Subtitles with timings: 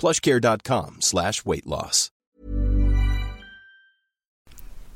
[0.00, 2.08] plushcare.com slash weightloss.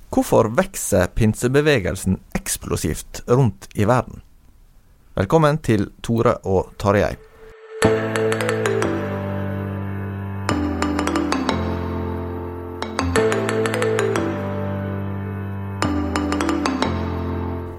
[0.09, 4.23] Hvorfor vokser pinsebevegelsen eksplosivt rundt i verden?
[5.19, 7.17] Velkommen til Tore og Tarjei.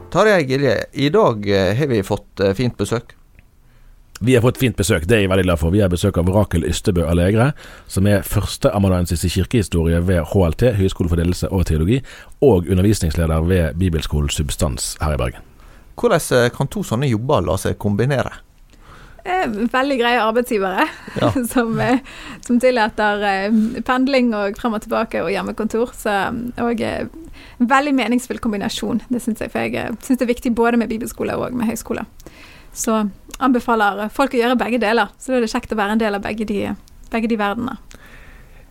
[0.09, 3.18] Tarjei Gilje, i dag eh, har vi fått eh, fint besøk.
[4.21, 5.71] Vi har fått fint besøk, det er jeg veldig glad for.
[5.71, 7.53] Vi har besøk av Rakel Ystebø Allegre,
[7.87, 12.01] som er førsteamanuensis i kirkehistorie ved HLT, Høgskole for ledelse og teologi,
[12.43, 15.47] og undervisningsleder ved Bibelskolen Substans her i Bergen.
[15.95, 18.33] Hvordan eh, kan to sånne jobber la seg kombinere?
[19.23, 20.89] Eh, veldig greie arbeidsgivere
[21.21, 21.31] Ja.
[21.53, 22.03] som, eh,
[22.43, 23.23] som tillater
[23.87, 25.95] pendling og frem og tilbake og hjemmekontor.
[25.95, 26.19] Så,
[26.59, 26.83] og
[27.71, 29.55] veldig meningsfull kombinasjon, det syns jeg.
[29.55, 32.03] For jeg syns det er viktig både med bibelskole og med høyskole.
[32.79, 33.01] Så
[33.39, 35.11] anbefaler folk å gjøre begge deler.
[35.19, 36.61] Så da er det kjekt å være en del av begge de,
[37.11, 37.77] begge de verdenene.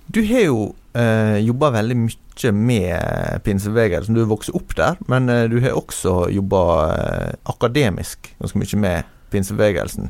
[0.08, 0.60] Du har jo
[0.96, 4.16] eh, jobba veldig mye med pinsebevegelsen.
[4.16, 6.64] Du har vokst opp der, men eh, du har også jobba
[6.94, 10.08] eh, akademisk ganske mye med pinsebevegelsen.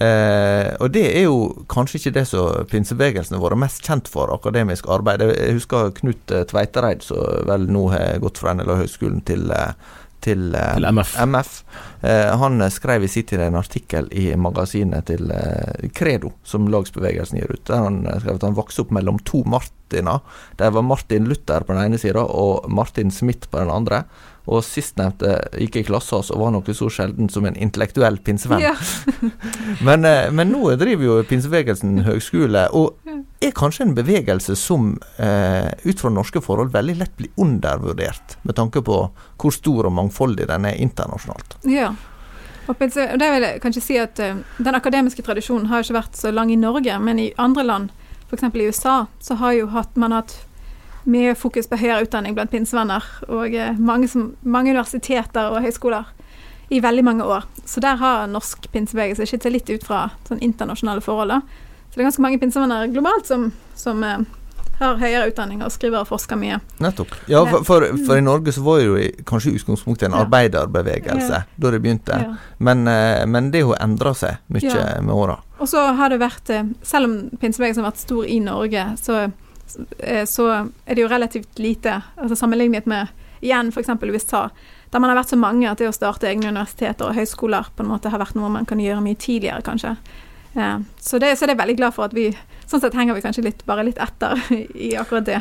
[0.00, 4.32] Eh, og det er jo kanskje ikke det som pinsebevegelsen har vært mest kjent for,
[4.34, 5.24] akademisk arbeid.
[5.32, 9.72] Jeg husker Knut eh, Tveitereid, som vel nå har gått fra NLA-høgskolen til eh,
[10.20, 10.86] til, eh, Til
[11.26, 11.64] MF.
[12.00, 17.40] Eh, han skrev i sin tid en artikkel i magasinet til eh, Credo, som lagsbevegelsen
[17.40, 20.20] gir ut, der han skrev at han vokste opp mellom to Martiner.
[20.56, 24.04] Der var Martin Luther på den ene sida og Martin Smith på den andre.
[24.48, 28.64] Og sistnevnte gikk i klasse hos og var noe så sjelden som en intellektuell pinsevenn.
[28.64, 28.74] Ja.
[29.86, 32.96] Men, eh, men nå driver jo pinsebevegelsen høgskole, og
[33.44, 38.56] er kanskje en bevegelse som eh, ut fra norske forhold veldig lett blir undervurdert, med
[38.58, 38.98] tanke på
[39.38, 41.58] hvor stor og mangfoldig den er internasjonalt.
[41.68, 41.92] Ja.
[42.68, 46.32] Og det vil jeg kanskje si at eh, Den akademiske tradisjonen har ikke vært så
[46.34, 47.94] lang i Norge, men i andre land,
[48.28, 48.48] f.eks.
[48.50, 50.34] i USA, så har jo hatt, man hatt
[51.04, 56.04] mye fokus på høyere utdanning blant pinsevenner, og eh, mange, som, mange universiteter og høyskoler
[56.70, 57.46] i veldig mange år.
[57.64, 61.28] Så der har norsk pinsebevegelse skilt seg litt ut fra sånn internasjonale forhold.
[61.28, 61.40] da.
[61.88, 64.18] Så det er ganske mange pinsevenner globalt som, som eh,
[64.78, 66.60] har høyere utdanning og skriver og forsker mye.
[66.78, 67.14] Nettopp.
[67.26, 71.42] Ja, for, for, for i Norge så var det jo kanskje utgangspunktet en arbeiderbevegelse Ja.
[71.56, 72.36] da det begynte, Ja.
[72.58, 75.38] men, eh, men det har endra seg mye med åra.
[75.58, 76.52] Og så har det vært,
[76.86, 79.32] selv om pinsebevegelsen har vært stor i Norge, så,
[80.26, 80.48] så
[80.86, 83.08] er det jo relativt lite, altså sammenlignet med
[83.40, 83.88] igjen f.eks.
[84.02, 84.48] USA,
[84.90, 87.84] der man har vært så mange at det å starte egne universiteter og høyskoler på
[87.84, 89.96] en måte har vært noe man kan gjøre mye tidligere, kanskje.
[90.54, 92.30] Eh, Så det, så det er jeg veldig glad for at vi
[92.68, 94.36] Sånn sett henger vi kanskje litt, bare litt etter
[94.88, 95.38] i akkurat det.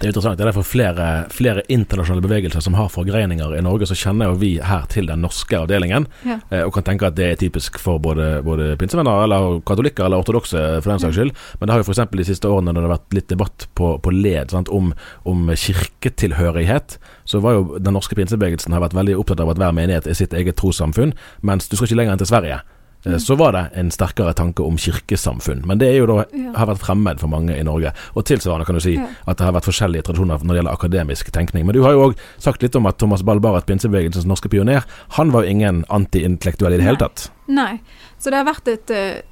[0.00, 0.38] Det er interessant.
[0.38, 3.84] Det er derfor flere, flere internasjonale bevegelser som har forgreininger i Norge.
[3.90, 6.38] Så kjenner jo vi her til den norske avdelingen, Ja.
[6.50, 10.22] eh, og kan tenke at det er typisk for både, både pinsevenner eller katolikker eller
[10.24, 11.32] ortodokse, for den saks skyld.
[11.60, 12.00] Men det har jo f.eks.
[12.16, 14.94] de siste årene når det har vært litt debatt på, på led sant, om,
[15.28, 16.96] om kirketilhørighet,
[17.28, 20.16] så var jo den norske pinsebevegelsen har vært veldig opptatt av at hver menighet er
[20.16, 21.12] sitt eget trossamfunn,
[21.42, 22.60] mens du skal ikke lenger enn til Sverige.
[23.06, 26.52] Eh, Så var det en sterkere tanke om kirkesamfunn, men det er jo da Ja.
[26.58, 27.92] har vært fremmed for mange i Norge.
[28.14, 29.06] Og tilsvarende kan du si Ja.
[29.26, 31.64] at det har vært forskjellige tradisjoner når det gjelder akademisk tenkning.
[31.66, 35.30] Men du har jo òg sagt litt om at Thomas Ballbarat, pinsebevegelsens norske pioner, han
[35.32, 37.30] var jo ingen antiintellektuell i det hele tatt.
[37.48, 37.80] Nei.
[38.18, 39.22] Så det har vært et eh,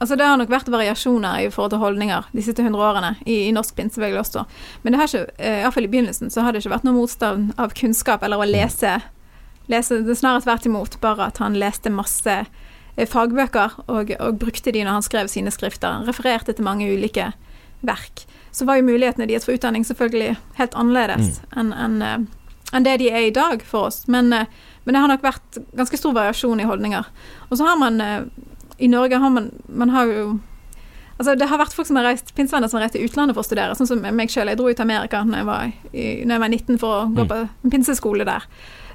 [0.00, 3.48] Altså Det har nok vært variasjoner i forhold til holdninger de siste hundre årene i,
[3.48, 4.46] i norsk pinsebevegelse også.
[4.82, 7.52] Men det har ikke, eh, iallfall i begynnelsen, så har det ikke vært noe motstand
[7.56, 9.00] av kunnskap eller å lese.
[9.68, 12.46] lese det er Snarere tvert imot, bare at han leste masse
[12.96, 16.04] fagbøker og, og brukte de når han skrev sine skrifter.
[16.06, 17.30] Refererte til mange ulike
[17.82, 18.24] verk.
[18.52, 22.26] Så var jo mulighetene deres for utdanning selvfølgelig helt annerledes enn enn, en,
[22.72, 24.04] en det de er i dag for oss.
[24.12, 24.46] Men, eh,
[24.84, 27.08] men det har nok vært ganske stor variasjon i holdninger.
[27.50, 28.24] Og så har man eh,
[28.78, 30.38] I Norge har man Man har jo
[31.18, 33.44] Altså, det har vært folk som har reist, pinsevenner som har reist til utlandet for
[33.44, 34.48] å studere, sånn som meg sjøl.
[34.48, 37.22] Jeg dro ut til Amerika når jeg var, når jeg var 19 for å gå
[37.22, 37.28] Mm.
[37.28, 37.36] på
[37.68, 38.46] en pinseskole der.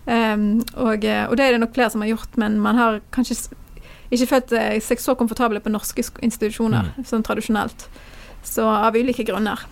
[0.08, 3.00] Um, og, eh, og det er det nok flere som har gjort, men man har
[3.16, 3.38] kanskje
[4.12, 7.88] ikke følt eh, seg så komfortable på norske institusjoner institusjoner sånn tradisjonelt.
[8.48, 9.66] Så av ulike grunner.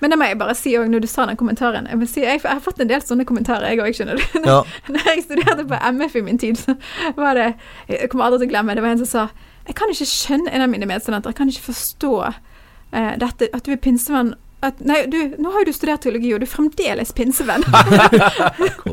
[0.00, 1.88] Men det må jeg bare si òg, når du sa den kommentaren.
[1.90, 4.38] Jeg, si, jeg, jeg har fått en del sånne kommentarer, jeg òg, skjønner du.
[4.46, 4.60] Ja.
[4.94, 6.76] Når jeg studerte på MF i min tid, så
[7.18, 7.48] var det
[7.90, 8.84] Jeg kommer aldri til å glemme det.
[8.84, 9.24] var en som sa
[9.66, 13.66] Jeg kan ikke skjønne En av mine medstudenter Jeg kan ikke forstå eh, dette At
[13.66, 14.34] du er pinsevenn
[14.64, 17.64] at, Nei, du, nå har jo du studert teologi, og du er fremdeles pinsevenn.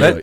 [0.00, 0.20] Men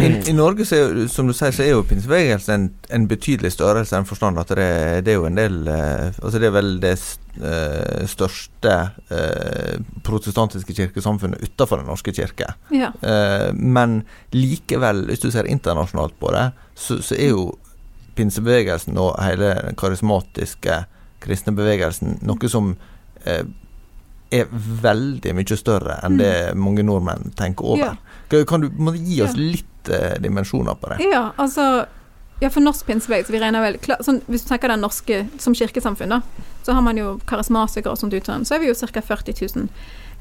[0.06, 3.54] i, i Norge, så er, som du sier, så er jo pinsebevegelsen en, en betydelig
[3.56, 3.94] størrelse.
[3.94, 4.68] i den forstand at det,
[5.06, 8.76] det er jo en del eh, Altså det er vel det eh, største
[9.10, 12.52] eh, protestantiske kirkesamfunnet utenfor Den norske kirke.
[12.74, 12.92] ja.
[13.02, 17.50] Eh, men likevel, hvis du ser internasjonalt på det, så, så er jo
[18.18, 20.84] pinsebevegelsen og hele den karismatiske
[21.20, 22.74] kristne bevegelsen noe som
[23.24, 23.44] eh,
[24.30, 24.50] er
[24.82, 27.96] veldig mye større enn det mange nordmenn tenker over.
[28.30, 28.44] Ja.
[28.46, 31.00] Kan- du må gi oss litt uh, dimensjoner på det?
[31.10, 31.86] Ja, altså
[32.40, 35.54] ja, for norsk pinsebevegelse, vi regner vel klar, sånn, Hvis du tenker den norske som
[35.56, 39.02] kirkesamfunn, da, så har man jo karismatikere og sånt utdannet, så er vi jo ca.
[39.04, 39.68] 40 000.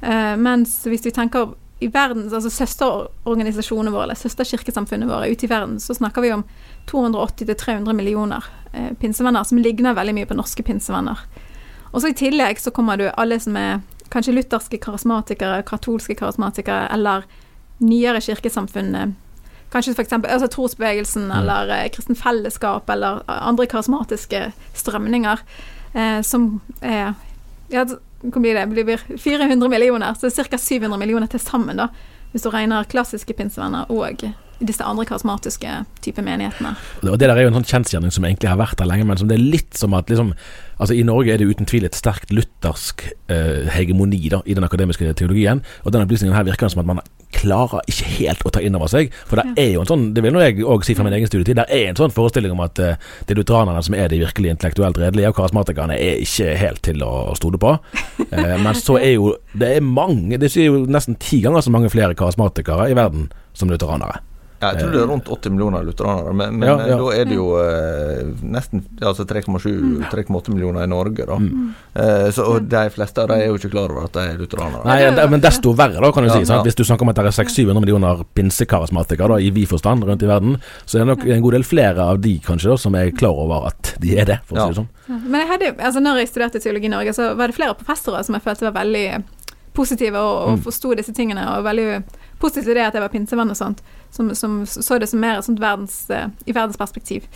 [0.03, 5.49] Uh, mens hvis vi tenker i verden, altså søsterorganisasjonene våre, eller søsterkirkesamfunnet våre ute i
[5.49, 6.43] verden, så snakker vi om
[6.91, 11.21] 280-300 millioner eh, pinsevenner, som ligner veldig mye på norske pinsevenner.
[11.93, 13.79] Og så i tillegg så kommer du alle som er
[14.09, 17.23] kanskje lutherske karismatikere, katolske karismatikere, eller
[17.79, 18.95] nyere kirkesamfunn.
[18.95, 19.09] eh,
[19.69, 20.13] Kanskje f.eks.
[20.17, 25.43] Altså trosbevegelsen eller eh, kristen fellesskap eller andre karismatiske strømninger
[25.93, 27.13] eh, som er
[27.69, 27.85] Ja,
[28.21, 28.65] hvor blir det?
[28.75, 30.57] Det blir 400 millioner, så ca.
[30.57, 31.87] 700 millioner til sammen, da.
[32.31, 34.23] Hvis du regner klassiske pinsevenner og
[34.59, 36.75] disse andre karismatiske type menighetene.
[37.03, 39.19] Og det der er jo en sånn kjensgjerning som egentlig har vært der lenge, men
[39.19, 40.33] som det er litt som at liksom
[40.79, 44.63] Altså I Norge er det uten tvil et sterkt luthersk eh, hegemoni da i den
[44.63, 45.59] akademiske teologien.
[45.83, 47.01] Og den opplysningen her virker som at man
[47.35, 49.11] klarer ikke helt å ta inn over seg.
[49.27, 51.27] For det er jo en sånn, det vil nå jeg òg si fra min egen
[51.27, 52.95] studietid, det er en sånn forestilling om at eh,
[53.27, 57.03] det er lutheranerne som er de virkelig intellektuelt redelige, og karismatikerne er ikke helt til
[57.03, 57.75] å stole på.
[58.29, 61.75] Eh, men så er jo det er mange, det er jo nesten ti ganger så
[61.75, 63.27] mange flere karismatikere i verden
[63.57, 64.23] som lutheranere.
[64.61, 66.95] Ja, jeg tror det er rundt 80 millioner lutheranere, men, men Ja, ja.
[66.99, 71.25] da er det jo eh, nesten altså 3,7-3,8 millioner i Norge.
[71.29, 71.37] da.
[71.95, 74.37] Eh, så, og de fleste av dem er jo ikke klar over at de er
[74.41, 74.83] lutheranere.
[74.85, 76.45] Nei, Ja, det men desto verre, da, kan du Ja, si.
[76.45, 76.59] Sant?
[76.59, 76.63] ja.
[76.67, 80.23] Hvis du snakker om at det er 600-700 millioner pinsekarismatikere da, i vid forstand rundt
[80.23, 82.95] i verden, så er det nok en god del flere av de kanskje da, som
[82.99, 84.83] er klar over at de er det, for å si det Ja.
[84.83, 85.23] sånn.
[85.25, 88.23] Men jeg hadde, altså når jeg studerte teologi i Norge, så var det flere professorer
[88.27, 89.23] som jeg følte var veldig
[89.73, 92.03] positive og, og forsto disse tingene, og veldig
[92.39, 95.41] positive til det at jeg var pinsevenn og sånt, som, som så det som mer
[95.59, 97.27] verdens, eh, i verdensperspektiv.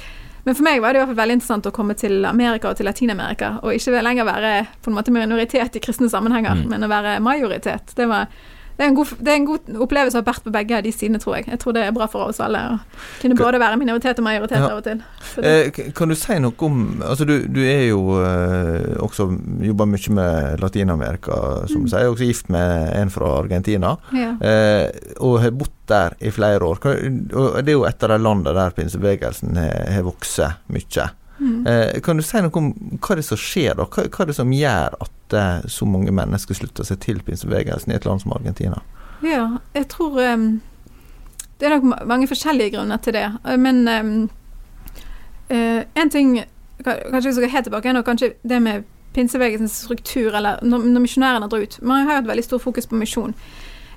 [0.44, 2.80] Men for meg var det i hvert fall veldig interessant å komme til Amerika og
[2.80, 4.52] til Latin-Amerika, og ikke lenger være
[4.84, 7.96] på en måte minoritet i kristne sammenhenger, men å være majoritet.
[7.96, 8.28] Det var
[8.78, 10.92] det er, en god, det er en god opplevelse å ha vært på begge de
[10.92, 11.48] sidene, tror jeg.
[11.52, 12.78] Jeg tror det er bra for oss alle å
[13.22, 14.70] kunne både være minoritet og majoritet Ja.
[14.72, 15.04] av og til.
[15.44, 19.28] Eh, kan du si noe om Altså, du, du er jo eh, også
[19.62, 22.10] jobber mye med Latin-Amerika, som du sier.
[22.10, 23.96] Også gift med en fra Argentina.
[24.14, 24.34] ja.
[24.42, 24.90] Eh,
[25.20, 26.80] og har bodd der i flere år.
[26.84, 30.40] Og det er jo et av de landene der pinsebevegelsen har har vokst
[30.74, 31.10] mye.
[31.40, 31.68] Mm.
[31.68, 32.70] Eh, kan du si noe om
[33.02, 33.86] hva det er som skjer da?
[33.86, 37.92] Hva, hva er det som gjør at eh, så mange mennesker slutter seg til pinsebevegelsen
[37.92, 38.82] i et land som Argentina?
[39.24, 40.62] Ja, jeg tror um,
[41.60, 43.30] Det er nok mange forskjellige grunner til det.
[43.46, 44.30] Eh, Men um,
[45.52, 46.44] uh, en ting
[46.84, 51.48] Kanskje vi skal helt tilbake er kanskje det med pinsebevegelsens struktur, eller når, når misjonærene
[51.48, 51.78] drar ut.
[51.82, 53.36] Man har jo et veldig stort fokus på misjon.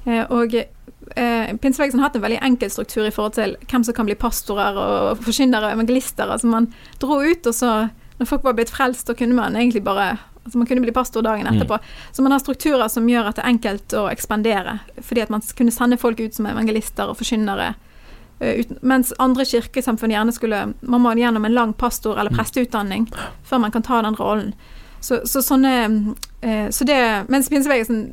[0.07, 3.95] Uh, og eh, pinsebevegelsen har hatt en veldig enkel struktur i forhold til hvem som
[3.97, 6.31] kan bli pastorer og forkynnere og evangelister.
[6.31, 6.69] Altså man
[7.03, 7.89] dro ut, og så
[8.19, 11.23] når folk var blitt frelst, da kunne man egentlig bare Altså man kunne bli pastor
[11.27, 11.79] dagen etterpå.
[12.15, 14.79] Så man har strukturer som gjør at det er enkelt å ekspandere.
[15.03, 17.75] Fordi at man kunne sende folk ut som evangelister og forkynnere.
[18.41, 23.09] eh, uten- mens andre kirkesamfunn gjerne skulle Man må gjennom en lang pastor- eller presteutdanning
[23.45, 24.55] før man kan ta den rollen.
[25.01, 28.13] Så, så sånne eh, Så det Mens pinsebevegelsen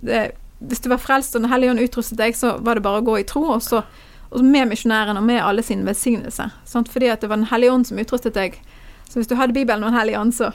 [0.68, 3.06] Hvis du var frelst og Den hellige ånd utrustet deg, så var det bare å
[3.06, 3.84] gå i tro, og så
[4.34, 6.48] og med misjonæren og med alle sin velsignelse.
[6.66, 6.88] Sant?
[6.90, 8.56] Fordi at det var Den hellige ånd som utrustet deg.
[9.08, 10.48] Så hvis du hadde Bibelen og Den hellige ånd, så,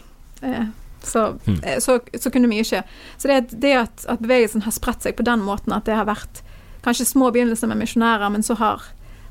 [0.42, 0.64] eh,
[1.08, 1.58] så, Mm.
[1.80, 2.82] så, så kunne mye skje.
[3.18, 6.04] Så det, det at, at bevegelsen har spredt seg på den måten at det har
[6.08, 6.42] vært
[6.84, 8.82] kanskje små begynnelser med misjonærer, men så har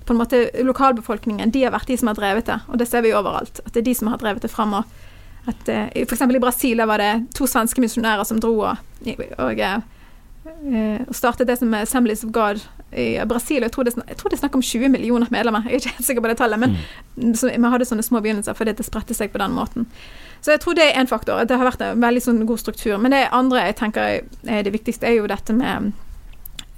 [0.07, 3.01] på en måte lokalbefolkningen de har vært de som har drevet det, og det ser
[3.03, 3.59] vi overalt.
[3.65, 4.73] At det er de som har drevet det fram.
[5.47, 8.77] at eh, i- For eksempel i Brasil var det to svenske misjonærer som dro og,
[9.39, 9.79] og, eh,
[11.07, 12.61] og startet det som er Assemblies of God
[12.97, 13.61] i Brasil.
[13.65, 15.65] Jeg tror det, jeg tror det er snakk om 20 millioner medlemmer.
[15.67, 18.55] Jeg er ikke helt sikker på det tallet, men så, vi hadde sånne små begynnelser
[18.57, 19.87] fordi det spredte seg på den måten.
[20.41, 21.41] Så jeg tror det er en faktor.
[21.41, 22.95] at Det har vært en veldig sånn god struktur.
[23.01, 25.91] Men det andre jeg tenker er det viktigste, er jo dette med,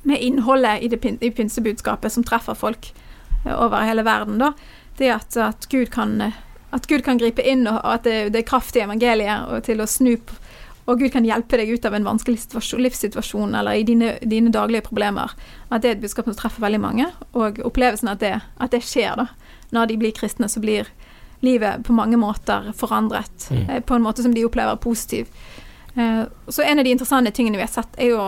[0.03, 2.91] med innholdet i, det, i pinsebudskapet som treffer folk
[3.45, 4.39] eh, over hele verden.
[4.41, 4.53] da.
[4.97, 6.33] Det at, at, Gud, kan, eh,
[6.71, 9.83] at Gud kan gripe inn, og at det, det er kraft i evangeliet og til
[9.83, 10.39] å snu p-
[10.89, 12.39] og Gud kan hjelpe deg ut av en vanskelig
[12.81, 15.35] livssituasjon eller i dine, dine daglige problemer.
[15.69, 17.05] At det er et budskap som treffer veldig mange.
[17.37, 19.27] Og opplevelsen at det, at det skjer, da.
[19.75, 20.89] Når de blir kristne, så blir
[21.45, 23.49] livet på mange måter forandret.
[23.51, 23.69] Mm.
[23.69, 25.29] eh, På en måte som de opplever positiv.
[25.95, 28.23] Eh, Så en av de interessante tingene vi har sett, er jo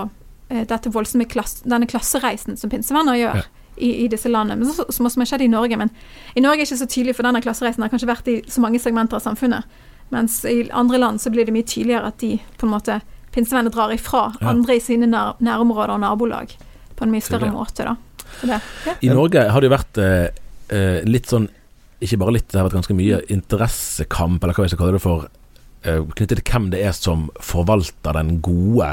[0.49, 3.41] eh, dette voldsomme klass, denne klassereisen som pinsevenner gjør.
[3.41, 3.49] Ja.
[3.81, 5.77] I, i disse landene, som også har skjedd i Norge.
[5.79, 5.89] Men
[6.35, 8.61] i Norge er det ikke så tydelig, for denne klassereisen har kanskje vært i så
[8.61, 9.63] mange segmenter av samfunnet.
[10.11, 12.99] Mens i andre land så blir det mye tydeligere at de på en måte
[13.31, 14.49] pinsevennene drar ifra Ja.
[14.51, 16.51] andre i sine nær, nærområder og nabolag
[16.97, 17.53] på en mye større Tydelig.
[17.55, 17.85] måte.
[17.85, 17.95] da.
[18.41, 18.93] Det, ja.
[19.01, 20.27] I Norge har det jo vært eh,
[20.71, 21.47] eh, litt sånn
[22.01, 25.01] Ikke bare litt, det har vært ganske mye interessekamp, eller hva jeg skal kalle det
[25.03, 25.27] for,
[25.85, 28.87] eh, knyttet til hvem det er som forvalter den gode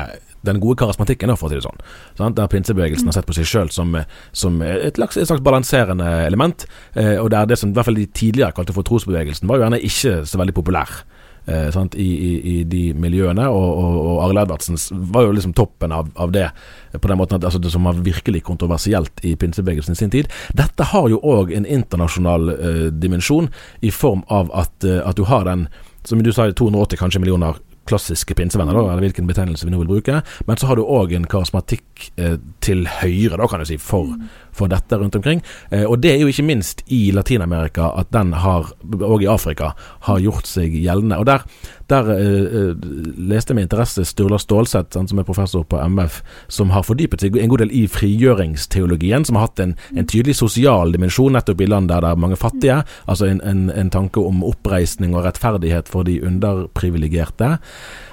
[0.46, 1.84] den gode karismatikken, for å si det sånn.
[2.18, 2.36] sånn?
[2.38, 3.96] Der pinsebevegelsen har sett på seg sjøl som,
[4.32, 6.66] som et, slags, et slags balanserende element.
[6.94, 9.66] Eh, og der det som i hvert fall de tidligere kalte for trosbevegelsen, var jo
[9.66, 11.00] gjerne ikke så veldig populær.
[11.48, 11.82] Eh?
[11.96, 14.78] I, i, I de miljøene, og, og, og Arild Edvardsen
[15.12, 16.48] var jo liksom toppen av, av det.
[16.92, 20.28] På den måten at altså, Det som var virkelig kontroversielt i pinsebevegelsen i sin tid.
[20.56, 23.48] Dette har jo òg en internasjonal eh, dimensjon,
[23.80, 25.68] i form av at, eh, at du har den,
[26.04, 27.56] som du sa, 280 kanskje millioner
[27.88, 30.20] klassiske pinsevenner, da, eller hvilken betegnelse vi nå vil bruke.
[30.48, 34.12] Men så har du òg en karismatikk eh, til høyre, da, kan du si, for,
[34.58, 35.42] for dette rundt omkring.
[35.70, 39.72] Eh, og det er jo ikke minst i Latin-Amerika at den har, og i Afrika,
[40.08, 41.18] har gjort seg gjeldende.
[41.20, 41.44] Og der,
[41.90, 42.72] der eh,
[43.16, 46.20] leste jeg med interesse Sturla Stålseth, som er professor på MF,
[46.52, 50.38] som har fordypet seg en god del i frigjøringsteologien, som har hatt en, en tydelig
[50.40, 52.82] sosial dimensjon nettopp i land der det er mange fattige.
[53.06, 57.56] Altså en, en, en tanke om oppreisning og rettferdighet for de underprivilegerte.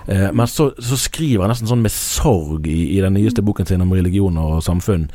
[0.08, 3.68] Eh, men så, så skriver han nesten sånn med sorg i, i den nyeste boken
[3.70, 5.10] sin om religion og samfunn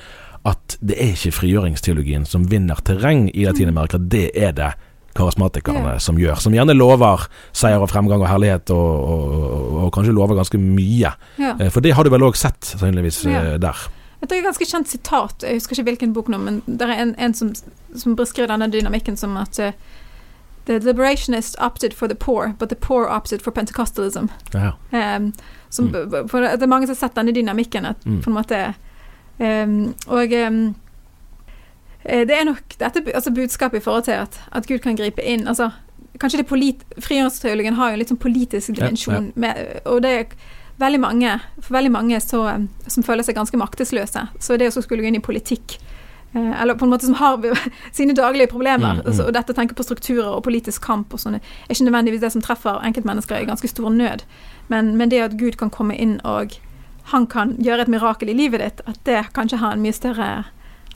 [0.44, 4.70] at det er ikke frigjøringsteologien som vinner terreng i Latin-Amerika, det er det
[5.14, 5.98] karismatikerne Ja.
[5.98, 6.38] som gjør.
[6.40, 10.58] Som gjerne lover seier og fremgang og herlighet, og, og, og, og kanskje lover ganske
[10.58, 11.10] mye.
[11.38, 11.56] Ja.
[11.60, 13.56] Eh, For det har du vel òg sett, sannsynligvis, Ja.
[13.58, 16.92] Det er Et ganske kjent sitat, jeg husker ikke hvilken bok nå, men det er
[17.02, 17.52] en, en som,
[17.96, 19.72] som beskriver denne dynamikken som at uh,
[20.66, 24.28] The liberationists opted for the poor, but the poor opted for Pentecostalism.
[24.92, 25.32] Um,
[25.70, 25.88] som,
[26.28, 27.86] for det er mange som har sett denne dynamikken.
[27.86, 28.20] At, Mm.
[28.22, 28.74] på en måte
[29.40, 30.62] um, Og um,
[32.04, 35.22] eh, det er nok dette altså budskapet i forhold til at, at Gud kan gripe
[35.22, 35.48] inn.
[35.48, 35.70] altså
[36.20, 39.30] Kanskje det polit, Frigjøringsteologien har jo en litt sånn politisk dimensjon.
[39.40, 40.26] Med, og det er
[40.80, 44.26] veldig mange, for veldig mange så, um, som føler seg ganske maktesløse.
[44.40, 45.78] Så det å skulle gå inn i politikk
[46.34, 47.40] eh, eller på en måte som har
[47.96, 49.06] sine daglige problemer, Mm, mm.
[49.06, 52.32] altså, og dette tenker på strukturer og politisk kamp og sånne, er ikke nødvendigvis det
[52.32, 54.24] som treffer enkeltmennesker i ganske stor nød.
[54.68, 56.56] Men, men det at Gud kan komme inn og
[57.12, 60.30] han kan gjøre et mirakel i livet ditt, at det kanskje har en mye større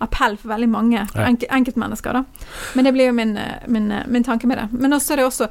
[0.03, 1.27] appell for veldig mange Ja.
[1.29, 2.13] enk enkeltmennesker.
[2.13, 2.25] da.
[2.75, 4.69] Men det blir jo min, eh, min, eh, min tanke med det.
[4.73, 5.49] Men også er det også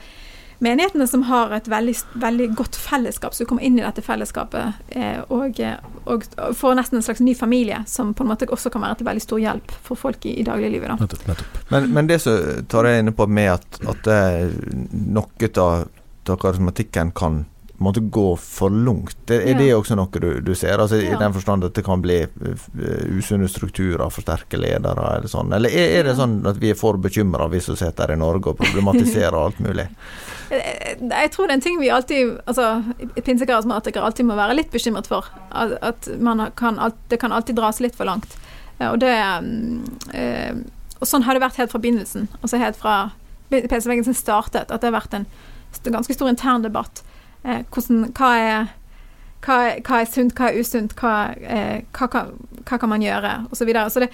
[0.64, 5.20] menighetene som har et veldig, veldig godt fellesskap, som kommer inn i dette fellesskapet eh,
[5.30, 5.60] og,
[6.06, 8.98] og, og får nesten en slags ny familie, som på en måte også kan være
[8.98, 10.88] til veldig stor hjelp for folk i, i dagliglivet.
[11.28, 11.36] da.
[11.72, 14.54] Men, men det som tar jeg inne på med at, at det,
[14.94, 15.88] noe av
[16.30, 17.46] av karismatikken kan
[17.84, 19.30] på en måte gå for langt.
[19.30, 19.58] Er Ja.
[19.58, 20.78] det også noe du, du ser?
[20.80, 21.18] Altså I Ja.
[21.20, 25.52] den forstand at det kan bli uh, usunne strukturer for sterke ledere eller sånn?
[25.54, 28.54] Eller er, er det sånn at vi er for bekymra vi sitter her i Norge
[28.54, 29.88] og problematiserer alt mulig?
[30.50, 32.84] Eh, Jeg tror det er en ting vi alltid altså,
[33.24, 35.26] Pinsekarismatikere alltid må være litt bekymret for.
[35.52, 36.08] At,
[36.56, 38.38] kan, det kan alltid dras litt for langt.
[38.80, 39.14] Eh, Og det
[39.44, 40.54] mm, eh,
[41.02, 42.30] Og sånn har det vært helt fra begynnelsen.
[42.42, 43.12] Altså helt fra
[43.52, 44.72] PC-bevegelsen startet.
[44.72, 45.26] At det har vært en
[45.92, 47.04] ganske stor intern debatt.
[47.44, 48.72] Eh, hvordan, hva er
[49.44, 52.24] hva hva er sunt, hva er usunt, hva, eh, hva,
[52.64, 53.60] hva kan man gjøre, osv.
[53.60, 53.92] Så, videre.
[53.92, 54.10] så det,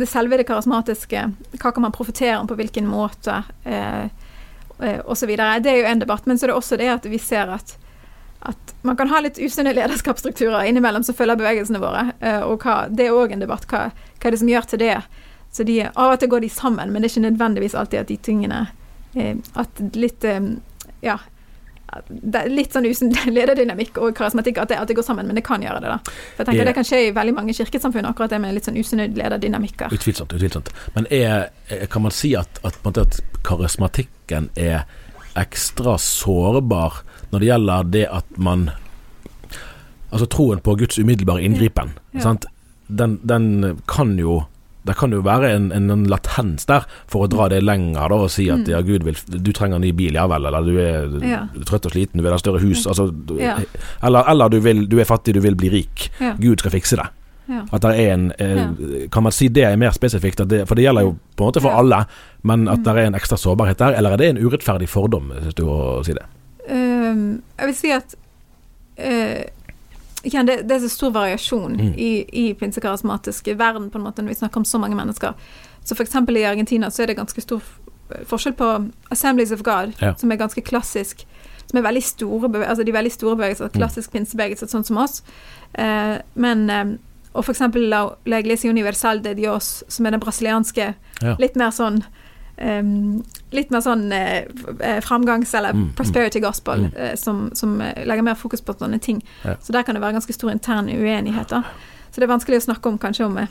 [0.00, 1.24] det selve det karismatiske,
[1.56, 4.06] hva kan man profetere om på hvilken måte, eh,
[4.80, 5.32] eh, osv.
[5.36, 6.26] Det er jo en debatt.
[6.26, 7.76] Men så er det også det at vi ser at,
[8.46, 12.10] at man kan ha litt usunne lederskapsstrukturer innimellom som følger bevegelsene våre.
[12.44, 13.64] og hva, det er òg en debatt.
[13.70, 13.88] Hva,
[14.20, 14.98] hva er det som gjør til det?
[15.56, 18.10] Så de, Av og til går de sammen, men det er ikke nødvendigvis alltid at
[18.10, 18.66] de tingene
[19.56, 20.24] At litt,
[21.00, 21.14] ja.
[22.08, 25.44] Det litt sånn usen lederdynamikk og karismatikk at det, at det går sammen, men det
[25.46, 25.92] kan gjøre det.
[25.94, 25.98] da.
[26.06, 28.68] For jeg tenker det, Det kan skje i veldig mange kirkesamfunn, akkurat det med litt
[28.68, 29.94] sånn usunne lederdynamikker.
[29.94, 30.34] Utvilsomt.
[30.34, 30.72] utvilsomt.
[30.96, 31.48] Men er,
[31.92, 34.84] kan man si at, at, at karismatikken er
[35.36, 38.70] ekstra sårbar når det gjelder det at man
[40.06, 41.90] Altså troen på Guds umiddelbare inngripen.
[42.14, 42.20] Ja.
[42.22, 42.44] Sant?
[42.86, 44.44] Den, den kan jo
[44.86, 48.20] det kan jo være en, en, en latens der for å dra det lenger da,
[48.26, 48.70] og si at Mm.
[48.72, 51.42] ja, Gud vil, du trenger en ny bil, ja vel, eller du er, Ja.
[51.68, 52.86] trøtt og sliten, du vil ha større hus.
[52.86, 53.58] Altså, du, Ja.
[54.02, 56.10] Eller, eller du, vil, du er fattig, du vil bli rik.
[56.40, 57.08] Gud skal fikse det.
[57.48, 57.60] Ja.
[57.72, 60.40] At det er en eh, Kan man si det er mer spesifikt?
[60.50, 62.00] Det, for det gjelder jo på en måte for alle,
[62.42, 62.84] men at Mm.
[62.84, 63.94] det er en ekstra sårbarhet der?
[63.98, 66.24] Eller er det en urettferdig fordom, syns du å si det?
[66.68, 68.16] Um, jeg vil si at
[68.98, 69.44] eh,
[70.26, 71.94] igjen, det, det er så stor variasjon Mm.
[71.98, 75.34] i, i pinsekarismatiske verden, på en måte, når vi snakker om så mange mennesker.
[75.84, 77.62] Så eksempel i Argentina så er det ganske stor
[78.26, 80.14] forskjell på Assemblies of God, Ja.
[80.18, 81.24] som er ganske klassisk,
[81.70, 85.22] som er veldig store altså de veldig store bevegelser, klassisk pinsebevegelse, sånn som oss.
[85.74, 86.84] Eh, men eh,
[87.34, 91.36] og eksempel La, La Iglesia Universal de Dios, som er den brasilianske, Ja.
[91.38, 92.02] litt mer sånn
[92.58, 93.22] em,
[93.52, 94.44] litt mer sånn eh,
[94.80, 95.92] eh, framgangs- eller Mm, mm.
[95.96, 96.92] prosperity gospel, Mm.
[96.96, 99.22] eh, som, som eh, legger mer fokus på sånne ting.
[99.44, 99.54] Ja.
[99.60, 101.48] Så der kan det være ganske stor intern uenighet.
[101.48, 101.62] da.
[102.10, 103.46] Så det er vanskelig å snakke om kanskje om eh,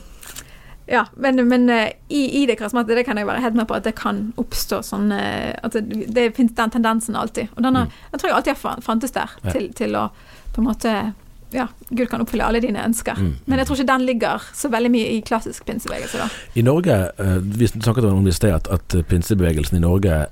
[0.88, 1.68] Ja, men, men
[2.10, 4.84] i, i det karismatiske det kan jeg være helt med på at det kan oppstå
[4.86, 7.48] sånn At det, det finnes den tendensen alltid.
[7.58, 7.92] Og den, har, Mm.
[8.12, 9.52] den tror jeg alltid har fantes der, Ja.
[9.52, 10.12] til, til å
[10.54, 11.14] på en måte
[11.54, 13.18] Ja, Gud kan oppfylle alle dine ønsker.
[13.20, 13.36] Mm.
[13.46, 16.28] Men jeg tror ikke den ligger så veldig mye i klassisk pinsebevegelse, da.
[16.58, 20.26] I Norge, eh, vi snakket om det i sted, at, at pinsebevegelsen i Norge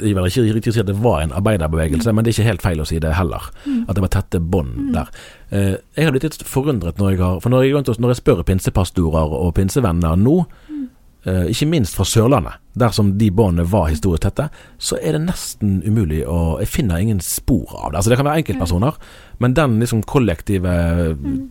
[0.00, 2.62] Jeg vil ikke riktig si at det var en arbeiderbevegelse, men det er ikke helt
[2.64, 3.50] feil å si det heller.
[3.66, 3.82] Mm.
[3.88, 5.10] At det var tette bånd der.
[5.50, 8.44] Eh, jeg har blitt litt forundret når jeg har For når jeg, når jeg spør
[8.48, 10.36] pinsepastorer og pinsevenner nå,
[10.70, 10.86] eh,
[11.20, 14.46] ikke minst fra Sørlandet, der som de båndene var historisk tette,
[14.80, 17.98] så er det nesten umulig å Jeg finner ingen spor av det.
[17.98, 18.96] Altså Det kan være enkeltpersoner,
[19.38, 20.72] men den liksom kollektive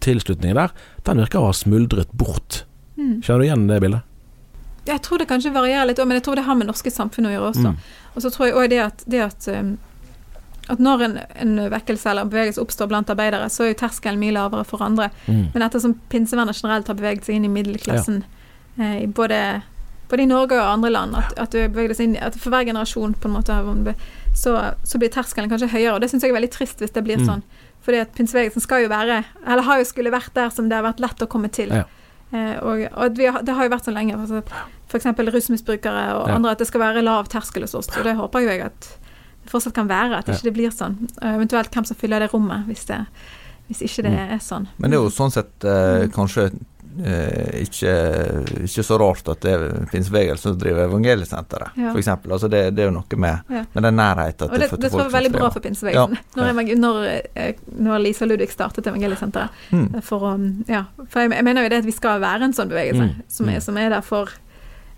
[0.02, 0.74] tilslutningen der,
[1.06, 2.64] den virker å ha smuldret bort.
[2.98, 3.22] Mm.
[3.22, 4.10] Kjenner du igjen det bildet?
[4.90, 7.30] Jeg tror det kanskje varierer litt, også, men jeg tror det har med norske samfunn
[7.30, 7.74] å gjøre også.
[7.74, 8.10] Mm.
[8.16, 9.76] Og så tror jeg òg det at, det at, um,
[10.72, 14.36] at når en, en vekkelse eller bevegelse oppstår blant arbeidere, så er jo terskelen mye
[14.36, 15.10] lavere for andre.
[15.28, 15.46] Mm.
[15.54, 18.39] Men ettersom pinsevenner generelt har beveget seg inn i middelklassen, eh, i
[19.08, 19.62] både,
[20.10, 21.60] både i Norge og andre land, at, at, du
[22.04, 23.58] inn, at for hver generasjon på en måte
[24.36, 25.96] så, så blir terskelen kanskje høyere.
[25.98, 27.26] Og det syns jeg er veldig trist hvis det blir Mm.
[27.28, 27.44] sånn.
[27.84, 30.84] Fordi at pinsebevegelsen skal jo være, eller har jo skulle vært der som det har
[30.84, 31.70] vært lett å komme til.
[31.70, 31.84] Ja.
[32.32, 34.16] Eh, og og vi har, det har jo vært så lenge.
[34.20, 34.44] Altså,
[34.90, 35.06] F.eks.
[35.06, 36.36] rusmisbrukere og Ja.
[36.36, 37.88] andre, at det skal være lav terskel hos oss.
[37.98, 38.80] Og det håper jo jeg at
[39.44, 40.34] det fortsatt kan være, at Ja.
[40.34, 40.98] ikke det blir sånn.
[41.22, 43.06] Og eventuelt hvem som fyller det rommet, hvis, det,
[43.70, 44.34] hvis ikke det Mm.
[44.34, 44.68] er sånn.
[44.78, 46.52] Men det er jo sånn sett eh, kanskje eh,
[47.00, 47.92] ikke,
[48.66, 51.94] ikke så rart at det er pinsebevegelsen som driver evangeliesenteret, Ja.
[51.98, 52.32] eksempel.
[52.36, 53.64] Altså det, det er jo noe med, Ja.
[53.74, 56.18] med den nærheten Og det, det tror jeg er veldig bra for pinsebevegelsen.
[56.36, 56.52] Ja.
[56.54, 59.50] Når, når, eh, når Lisa Ludvig startet Evangeliesenteret.
[59.72, 60.02] Mm.
[60.02, 60.34] For, å,
[60.68, 63.22] ja, for jeg, jeg mener jo det at vi skal være en sånn bevegelse Mm.
[63.28, 63.62] som, er, Mm.
[63.62, 64.30] som er der for,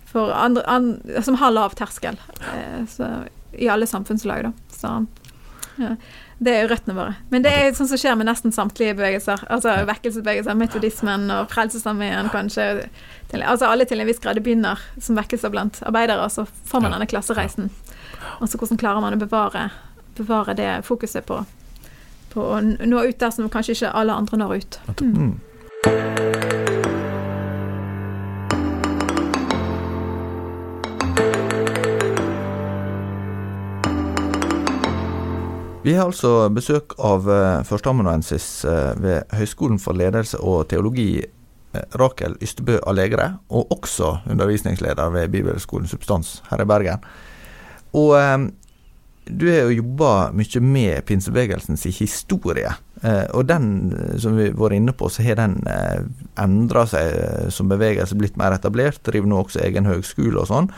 [0.04, 2.16] for andre, an, Som har lav terskel.
[2.40, 3.24] Eh, så,
[3.58, 4.52] I alle samfunnslag, da.
[4.72, 5.06] Så
[5.78, 5.96] ja,
[6.42, 7.14] det er røttene våre.
[7.30, 9.44] Men det er sånn som skjer med nesten samtlige bevegelser.
[9.52, 12.88] Altså vekkelsesbevegelser, metodismen og Frelsesarmeen kanskje.
[13.38, 14.40] Altså alle til en viss grad.
[14.40, 17.70] Det begynner som vekkelser blant arbeidere, og så får man denne klassereisen.
[18.40, 19.68] Og så hvordan klarer man å bevare,
[20.18, 21.44] bevare det fokuset på,
[22.34, 24.80] på å nå ut der som kanskje ikke alle andre når ut.
[25.02, 26.41] Mm.
[35.82, 41.96] Vi har altså besøk av uh, førsteamanuensis eh, ved Høgskolen for ledelse og teologi, eh,
[41.98, 47.02] Rakel Ystebø Allegre, og også undervisningsleder ved Bibelskolen Substans her i Bergen.
[47.98, 48.44] Og eh,
[49.26, 52.70] du har jo jobba mye med pinsebevegelsens historie.
[53.02, 56.06] Eh, og den, eh, som vi var inne på, så har den eh,
[56.42, 59.02] endra seg eh, som bevegelse, blitt mer etablert.
[59.06, 60.70] Driver nå også egen høgskole og sånn.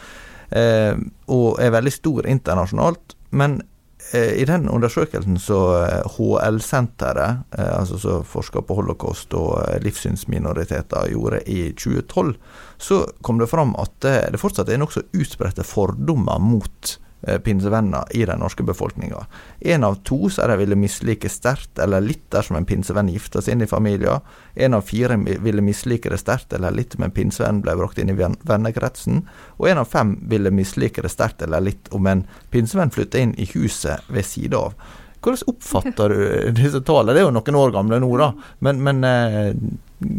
[0.48, 0.96] Eh,
[1.28, 3.16] og er veldig stor internasjonalt.
[3.36, 3.73] Men eh,
[4.12, 11.08] i den undersøkelsen så eh, HL-senteret, eh, altså som forsker på holocaust og eh, livssynsminoriteter,
[11.10, 12.34] gjorde i 2012,
[12.78, 17.03] så kom det fram at eh, det fortsatt er nokså utbredte fordommer mot eh,
[17.44, 19.26] pinsevenner i den norske befolkninga.
[19.60, 23.56] Én av to sier de ville mislike sterkt eller litt dersom en pinsevenn gifta seg
[23.56, 24.24] inn i familien.
[24.54, 28.12] Én av fire ville mislike det sterkt eller litt om en pinsevenn ble brakt inn
[28.12, 29.24] i vennekretsen.
[29.58, 33.34] Og én av fem ville mislike det sterkt eller litt om en pinsevenn flytta inn
[33.40, 34.76] i huset ved sida av.
[35.24, 37.16] Hvordan oppfatter du disse tallene?
[37.16, 38.30] Det er jo noen år gamle nå, da.
[38.66, 39.52] Men, men eh,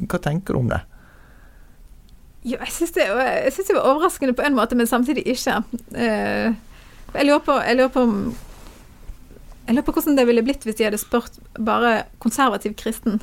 [0.10, 0.82] hva tenker du om det?
[2.46, 5.60] Jo, jeg syns det, det var overraskende på en måte, men samtidig ikke.
[5.98, 6.54] Eh,
[7.16, 8.06] jeg lurer på, jeg lurer på
[9.66, 13.20] Jeg lurer på hvordan det ville blitt hvis de hadde spurt bare konservativ kristen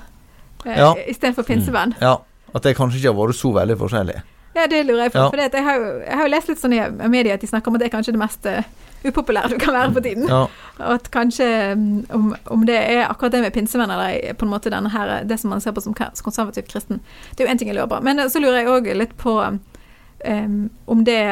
[0.67, 0.95] eh, Ja.
[1.07, 1.95] istedenfor pinsevenn.
[2.01, 2.17] Ja.
[2.55, 4.23] At det kanskje ikke har vært så veldig forskjellig.
[4.55, 5.19] Ja, det lurer jeg på.
[5.19, 5.29] Ja.
[5.31, 7.79] For jeg, har jeg har jo lest litt sånn i media at de snakker om
[7.79, 8.67] at det er kanskje det mest eh,
[9.07, 10.27] upopulære du kan være på tiden.
[10.29, 10.43] Ja.
[10.79, 11.47] Og at kanskje
[11.79, 15.15] mm, om, om det er akkurat det med pinsevenn eller på en måte denne her,
[15.25, 17.01] det som man ser på som konservativ kristen.
[17.33, 18.03] Det er jo én ting jeg lurer på.
[18.05, 21.23] Men eh, så lurer jeg òg litt på um, om det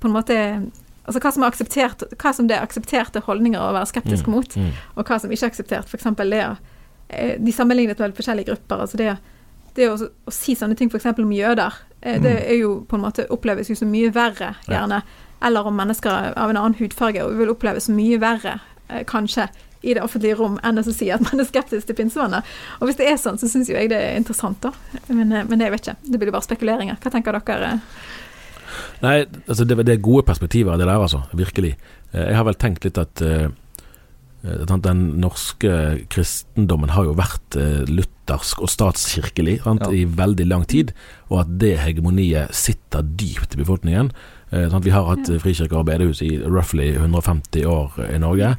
[0.00, 0.36] på en måte
[1.10, 4.34] Altså hva som er akseptert Hva som det er aksepterte holdninger å være skeptisk Mm,
[4.36, 4.70] mot, mm.
[4.96, 5.94] og hva som ikke er akseptert.
[5.98, 6.56] Eksempel det å
[7.10, 8.80] eh, De sammenlignet med forskjellige grupper.
[8.86, 9.16] altså det
[9.74, 9.94] det å,
[10.26, 11.06] å si sånne ting f.eks.
[11.18, 12.46] om jøder, eh, det Mm.
[12.50, 15.02] er jo på en måte oppleves jo så mye verre, gjerne.
[15.42, 19.48] Eller om mennesker av en annen hudfarge og vil oppleves så mye verre, eh, kanskje,
[19.82, 22.44] i det offentlige rom enn å si at man er skeptisk til pinsevannet.
[22.82, 24.72] Og hvis det er sånn, så syns jo jeg det er interessant, da.
[25.08, 25.96] Men, men jeg vet ikke.
[26.04, 26.98] Det blir jo bare spekuleringer.
[27.00, 27.80] Hva tenker dere?
[29.02, 31.22] Nei, altså det, det er gode perspektiver, det der, altså.
[31.36, 31.76] Virkelig.
[32.12, 33.48] Eh, Jeg har vel tenkt litt at eh,
[34.44, 35.72] eh, den norske
[36.12, 37.56] kristendommen har jo vært
[37.90, 39.90] luthersk og statskirkelig sant, Ja.
[39.92, 40.92] i veldig lang tid,
[41.30, 44.12] og at det hegemoniet sitter dypt i befolkningen.
[44.50, 45.38] Sant, vi har hatt Ja.
[45.38, 48.56] frikirker og bedehus i roughly 150 år i Norge.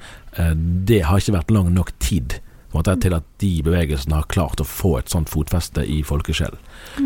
[0.87, 2.39] Det har ikke vært lang nok tid
[2.73, 6.59] måte, til at de bevegelsene har klart å få et sånt fotfeste i folkesjelen.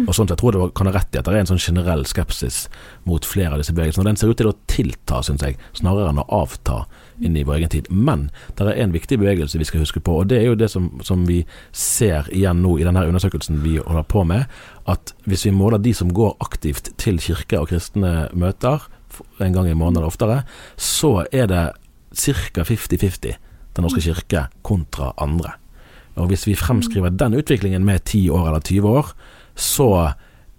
[0.06, 1.46] Og sånn sett tror jeg det var- kan ha rett i at det er en
[1.46, 2.68] sånn generell skepsis
[3.06, 4.00] mot flere av disse bevegelsene.
[4.00, 6.86] Og den ser ut til å tilta, syns jeg, snarere enn å avta
[7.22, 7.88] inn i vår egen tid.
[7.90, 10.70] Men det er en viktig bevegelse vi skal huske på, og det er jo det
[10.70, 14.46] som, som vi ser igjen nå i denne undersøkelsen vi holder på med,
[14.88, 18.82] at hvis vi måler de som går aktivt til kirke og kristne møter
[19.40, 20.44] en gang i måneden eller oftere,
[20.78, 21.66] så er det
[22.16, 22.64] ca.
[22.64, 23.36] 50-50
[23.76, 25.56] Den norske kirke kontra andre.
[26.16, 29.12] Og hvis vi fremskriver den utviklingen med 10 år eller 20 år,
[29.56, 29.90] så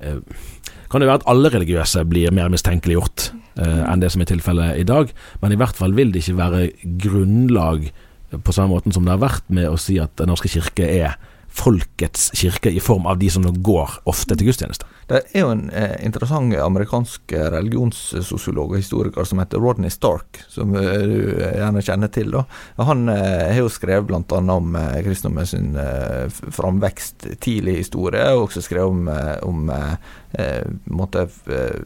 [0.00, 0.18] eh,
[0.90, 4.82] kan det være at alle religiøse blir mer mistenkeliggjort eh, enn det som er tilfellet
[4.82, 5.12] i dag.
[5.42, 6.66] Men i hvert fall vil det ikke være
[7.06, 7.88] grunnlag
[8.36, 11.16] på samme måten som det har vært med å si at Den norske kirke er
[11.56, 14.86] folkets kirke i form av de som nå går ofte til gudstjeneste.
[15.06, 20.40] Det er jo en eh, interessant amerikansk eh, religionssosiolog og historiker som heter Rodney Stark,
[20.50, 22.32] som eh, du gjerne kjenner til.
[22.34, 22.42] da.
[22.88, 24.40] Han eh, har jo skrevet bl.a.
[24.56, 26.26] om eh, kristendommen sin eh,
[26.58, 29.94] framvekst tidlig historie, og også skrevet om, eh, om eh,
[30.42, 31.78] eh, måte, eh,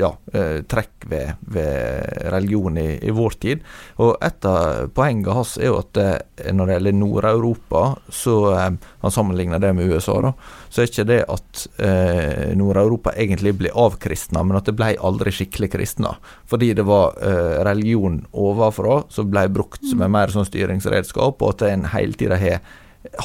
[0.00, 3.64] ja, eh, trekk ved, ved religion i, i vår tid.
[4.02, 8.70] Og et av poengene hans er jo at eh, når det gjelder Nord-Europa, så eh,
[9.06, 10.32] Han sammenligner det med USA, da.
[10.68, 15.32] Så er ikke det at eh, Nord-Europa egentlig ble avkristna, men at det ble aldri
[15.34, 16.16] skikkelig kristna.
[16.50, 21.54] Fordi det var eh, religion ovenfra som ble brukt som en mer sånn styringsredskap, og
[21.54, 22.60] at en hele tida har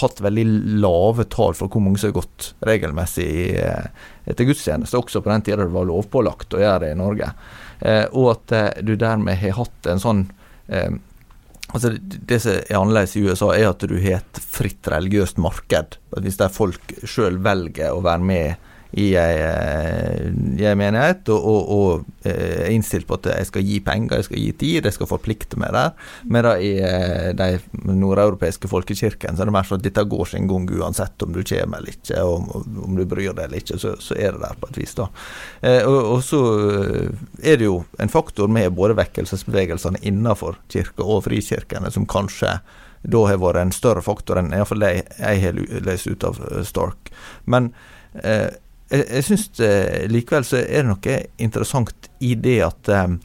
[0.02, 0.46] hatt veldig
[0.82, 3.88] lave tall for hvor mange som har gått regelmessig eh,
[4.32, 7.32] til gudstjeneste, også på den tida det var lovpålagt å gjøre det i Norge.
[7.80, 10.28] Eh, og at eh, du dermed har hatt en sånn
[10.72, 15.98] Altså det, som er annerledes i USA, er at du har et fritt religiøst marked.
[16.24, 22.28] Hvis der folk sjøl velger å være med i ei, eh, menighet og, og, og
[22.28, 25.10] eh, er innstilt på at jeg skal gi penger, jeg skal gi tid, jeg skal
[25.10, 25.94] forplikte meg der.
[26.44, 30.50] da i eh, de nordeuropeiske folkekirkene så er det mer sånn at dette går sin
[30.52, 32.52] gang uansett om du kommer eller ikke, om,
[32.88, 34.96] om du bryr deg eller ikke, så, så er det der på et vis.
[35.00, 35.08] da.
[35.88, 36.42] Og, og så
[37.42, 42.58] er det jo en faktor med både vekkelsesbevegelsene innenfor kirka og frikirkene som kanskje
[43.02, 47.10] da har vært en større faktor enn iallfall det jeg har lest ut av Stark.
[47.50, 47.72] Men
[48.22, 48.52] eh,
[48.92, 53.18] jeg, jeg syns eh, likevel så er det noe interessant i det at eh,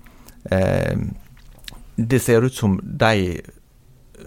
[0.54, 1.06] eh,
[1.96, 3.40] det ser ut som de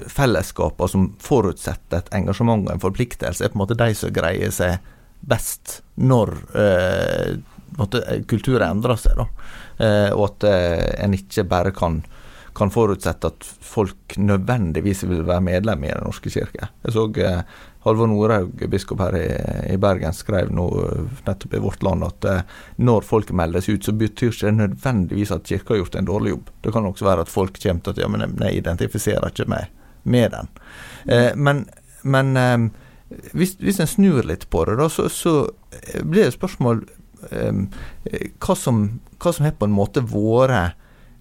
[0.10, 4.54] fellesskapene som forutsetter et engasjement og en forpliktelse, er på en måte de som greier
[4.54, 4.80] seg
[5.20, 7.34] best når eh,
[7.80, 9.20] måte, kulturen endrer seg.
[9.20, 9.28] da.
[9.80, 12.02] Eh, og at eh, en ikke bare kan,
[12.60, 16.68] kan forutsette at folk nødvendigvis vil være medlem i Den norske kirke.
[16.84, 17.42] Jeg så eh,
[17.86, 22.58] Halvor Norhaug, biskop her i, Bergen, skrev nå eh, nettopp i Vårt Land at eh,
[22.84, 26.36] når folk meldes ut, så betyr ikke det nødvendigvis at kirka har gjort en dårlig
[26.36, 26.52] jobb.
[26.66, 29.72] Det kan også være at folk kommer til at ja, men jeg, identifiserer ikke meg
[30.04, 30.54] med den.
[31.36, 31.66] Men
[32.02, 32.38] men
[33.36, 35.34] hvis, hvis en snur litt på det, da, så, så
[36.08, 36.86] blir det spørsmål
[37.20, 38.80] hva, som,
[39.20, 40.79] hva som har på en måte vært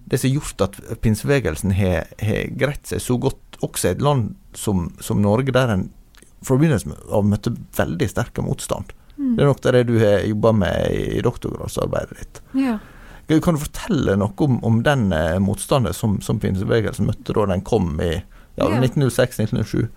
[0.09, 4.03] det som har gjort at pinsebevegelsen har, har greit seg så godt, også i et
[4.03, 5.89] land som, som Norge, der en
[6.45, 8.93] fra begynnelsen av møtte veldig sterk motstand.
[9.17, 9.33] Mm.
[9.35, 12.41] Det er nok det du har jobba med i doktorgradsarbeidet ditt.
[12.61, 12.77] Ja.
[13.43, 17.65] Kan du fortelle noe om, om den eh, motstanden som, som pinsebevegelsen møtte da den
[17.67, 18.79] kom i ja, Ja.
[18.81, 19.87] 1906-1907?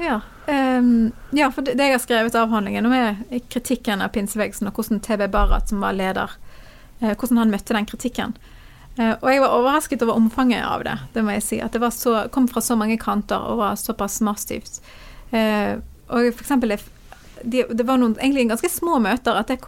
[0.00, 4.68] Ja, Um, ja, for det, det jeg har skrevet avhandlingen om, er kritikken av pinsebevegelsen,
[4.70, 6.36] og hvordan TB Barrat, som var leder,
[7.00, 8.36] eh, hvordan han møtte den kritikken.
[8.96, 11.60] Eh, og jeg var overrasket over omfanget av det, det må jeg si.
[11.64, 14.80] At det var så, kom fra så mange kanter og var såpass massivt.
[15.30, 16.76] Eh, og for eksempel
[17.42, 19.36] det, det var noen egentlig ganske små møter.
[19.36, 19.60] At jeg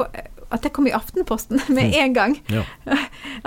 [0.49, 2.38] at det kom i Aftenposten med en gang.
[2.49, 2.64] Ja.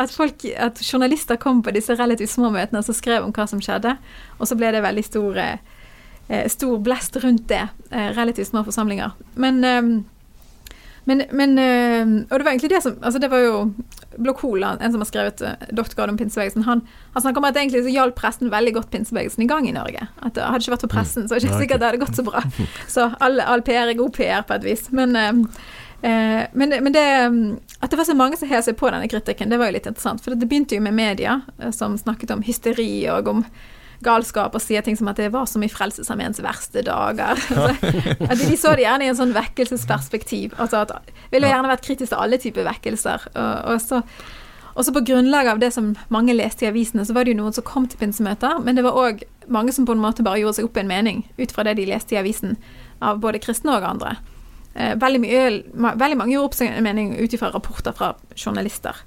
[0.02, 3.48] At, folk, at journalister kom på disse relativt små møtene og så skrev om hva
[3.50, 3.96] som skjedde.
[4.38, 7.66] Og så ble det veldig stor, eh, stor blest rundt det.
[7.90, 9.18] Eh, relativt små forsamlinger.
[9.36, 9.94] Men eh,
[11.10, 11.58] men, men
[12.30, 13.56] Og det var egentlig det som Altså, det var jo
[14.18, 16.82] Blokol, han- en som har skrevet uh, doktorgrad om pinsebevegelsen, han,
[17.14, 20.08] han snakker om at egentlig så hjalp pressen veldig godt pinsebevegelsen i gang i Norge.
[20.22, 21.64] At det hadde ikke vært for pressen, så er det ikke ok.
[21.66, 22.44] sikkert det hadde gått så bra.
[22.96, 24.88] Så all, all PR er god PR på et vis.
[24.92, 25.32] Men, eh,
[26.10, 29.08] eh, men, men det mm, At det var så mange som hev seg på denne
[29.10, 30.22] kritikken, det var jo litt interessant.
[30.24, 33.46] For det begynte jo med media, eh, som snakket om hysteri og om
[34.06, 37.40] galskap og sier ting som at det var som i Frelsesarmeens verste dager.
[38.32, 40.54] Altså, de så det gjerne i en sånn vekkelsesperspektiv.
[40.62, 40.94] Altså at
[41.34, 43.28] ville gjerne vært kritisk til alle typer vekkelser.
[43.34, 44.02] Og, og så
[44.72, 47.42] og så på grunnlag av det som mange leste i avisene, så var det jo
[47.42, 50.40] noen som kom til pinsemøter, men det var òg mange som på en måte bare
[50.40, 52.56] gjorde seg opp en mening ut fra det de leste i avisen,
[53.04, 54.16] av både kristne og andre.
[54.74, 55.44] Eh, veldig, mye,
[56.00, 59.04] veldig mange gjorde opp seg en mening ut ifra rapporter fra journalister.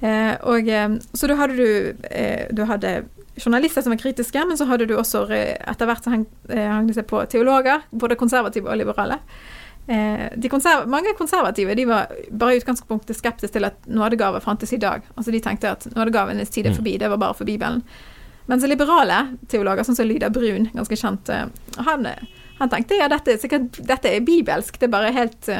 [0.00, 3.00] Eh, og eh, Så da hadde du, eh, du hadde
[3.38, 6.98] journalister som var kritiske, men så hadde du også etter hvert så eh, hang det
[6.98, 9.20] seg på teologer, både konservative og liberale.
[9.88, 14.74] Eh, de konserv mange konservative de var bare i utgangspunktet skeptiske til at nådegave fantes
[14.76, 15.06] i dag.
[15.16, 17.82] Altså De tenkte at nådegavenes tid er forbi, det var bare for Bibelen.
[18.48, 21.48] Mens liberale teologer, sånn som Lyda Brun, ganske kjent, eh,
[21.88, 22.08] han,
[22.60, 25.52] han tenkte ja, dette, er sikkert, dette er bibelsk, det er bare helt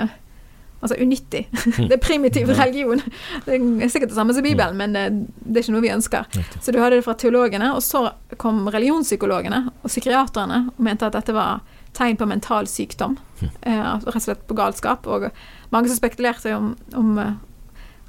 [0.79, 1.49] Altså unyttig.
[1.88, 3.01] Det er primitiv religion.
[3.47, 5.09] Det er sikkert det samme som Bibelen, men eh,
[5.43, 6.29] det er ikke noe vi ønsker.
[6.62, 8.05] Så du hadde det fra teologene, og så
[8.38, 11.64] kom religionspsykologene og psykiaterne og mente at dette var
[11.99, 13.19] tegn på mental sykdom.
[13.43, 15.07] Eh, rett og slett på galskap.
[15.11, 15.29] Og
[15.75, 17.35] mange som spekulerte om, om, eh,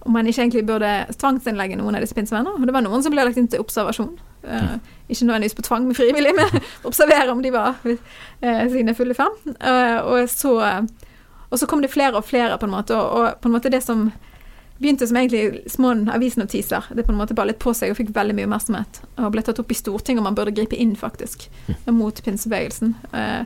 [0.06, 2.54] om man ikke egentlig burde tvangsinnlegge noen av disse pinsevenner.
[2.60, 4.14] Og det var noen som ble lagt inn til observasjon.
[4.46, 4.78] Eh,
[5.10, 7.80] ikke nødvendigvis på tvang med frivillig, men observere om de var
[8.70, 9.38] sine fulle fem.
[10.06, 10.56] Og så
[11.50, 13.72] og så kom det flere og flere, på en måte, og, og på en måte
[13.74, 14.12] det som
[14.80, 18.36] begynte som egentlig små avisnotiser, det på en måte ballet på seg og fikk veldig
[18.38, 19.02] mye oppmerksomhet.
[19.20, 21.50] Og ble tatt opp i Stortinget, og man burde gripe inn, faktisk,
[21.92, 22.96] mot pinsebevegelsen.
[23.12, 23.44] Eh,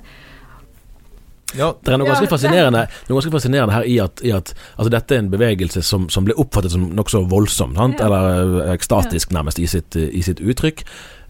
[1.54, 4.56] Ja, Det er noe ganske ja, fascinerende, noe ganske fascinerende her i at, i at
[4.74, 8.00] altså dette er en bevegelse som, som ble oppfattet som nokså voldsom, sant?
[8.02, 8.08] Ja.
[8.08, 10.82] eller eh, ekstatisk nærmest i sitt, i sitt uttrykk.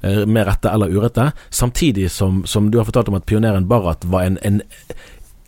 [0.02, 1.32] eh, Med rette eller urette.
[1.52, 4.62] Samtidig som, som du har fortalt om at pioneren Barrat var en, en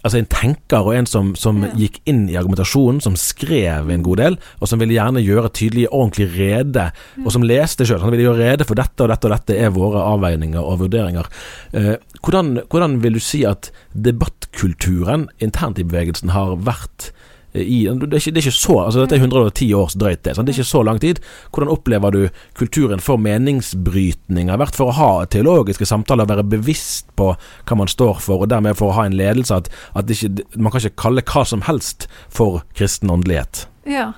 [0.06, 1.72] Altså en tenker og en som, som Ja.
[1.74, 5.88] gikk inn i argumentasjonen, som skrev en god del, og som ville gjerne gjøre tydelig
[5.90, 6.92] ordentlig rede,
[7.24, 8.04] og som leste sjøl.
[8.04, 11.26] Han ville gjøre rede for dette og dette og dette er våre avveininger og vurderinger.
[11.74, 17.10] Eh, hvordan, hvordan vil du si at debattkulturen internt i bevegelsen har vært
[17.56, 20.36] i det er, ikke, det er ikke så altså Dette er 110 års drøyt, det.
[20.36, 20.48] Sant?
[20.48, 21.22] Det er ikke så lang tid.
[21.54, 22.22] Hvordan opplever du
[22.58, 27.92] kulturen for meningsbrytning har vært for å ha teologiske samtaler, være bevisst på hva man
[27.92, 30.84] står for, og dermed for å ha en ledelse at, at det ikke, man kan
[30.84, 33.66] ikke kalle hva som helst for kristen åndelighet?
[33.90, 34.12] Ja.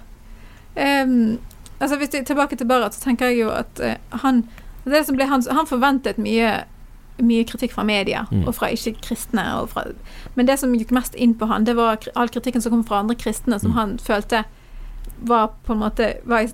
[0.78, 1.38] Um,
[1.80, 4.45] altså Hvis jeg tilbake til Barrat, så tenker jeg jo at uh, han
[4.88, 6.63] det som ble hans, Han forventet mye,
[7.19, 8.47] mye kritikk fra media Mm.
[8.47, 9.43] og fra ikke-kristne.
[10.36, 12.99] Men det som gikk mest inn på han, det var all kritikken som kom fra
[12.99, 13.77] andre kristne, som Mm.
[13.77, 14.43] han følte
[15.19, 16.47] var på en måte var,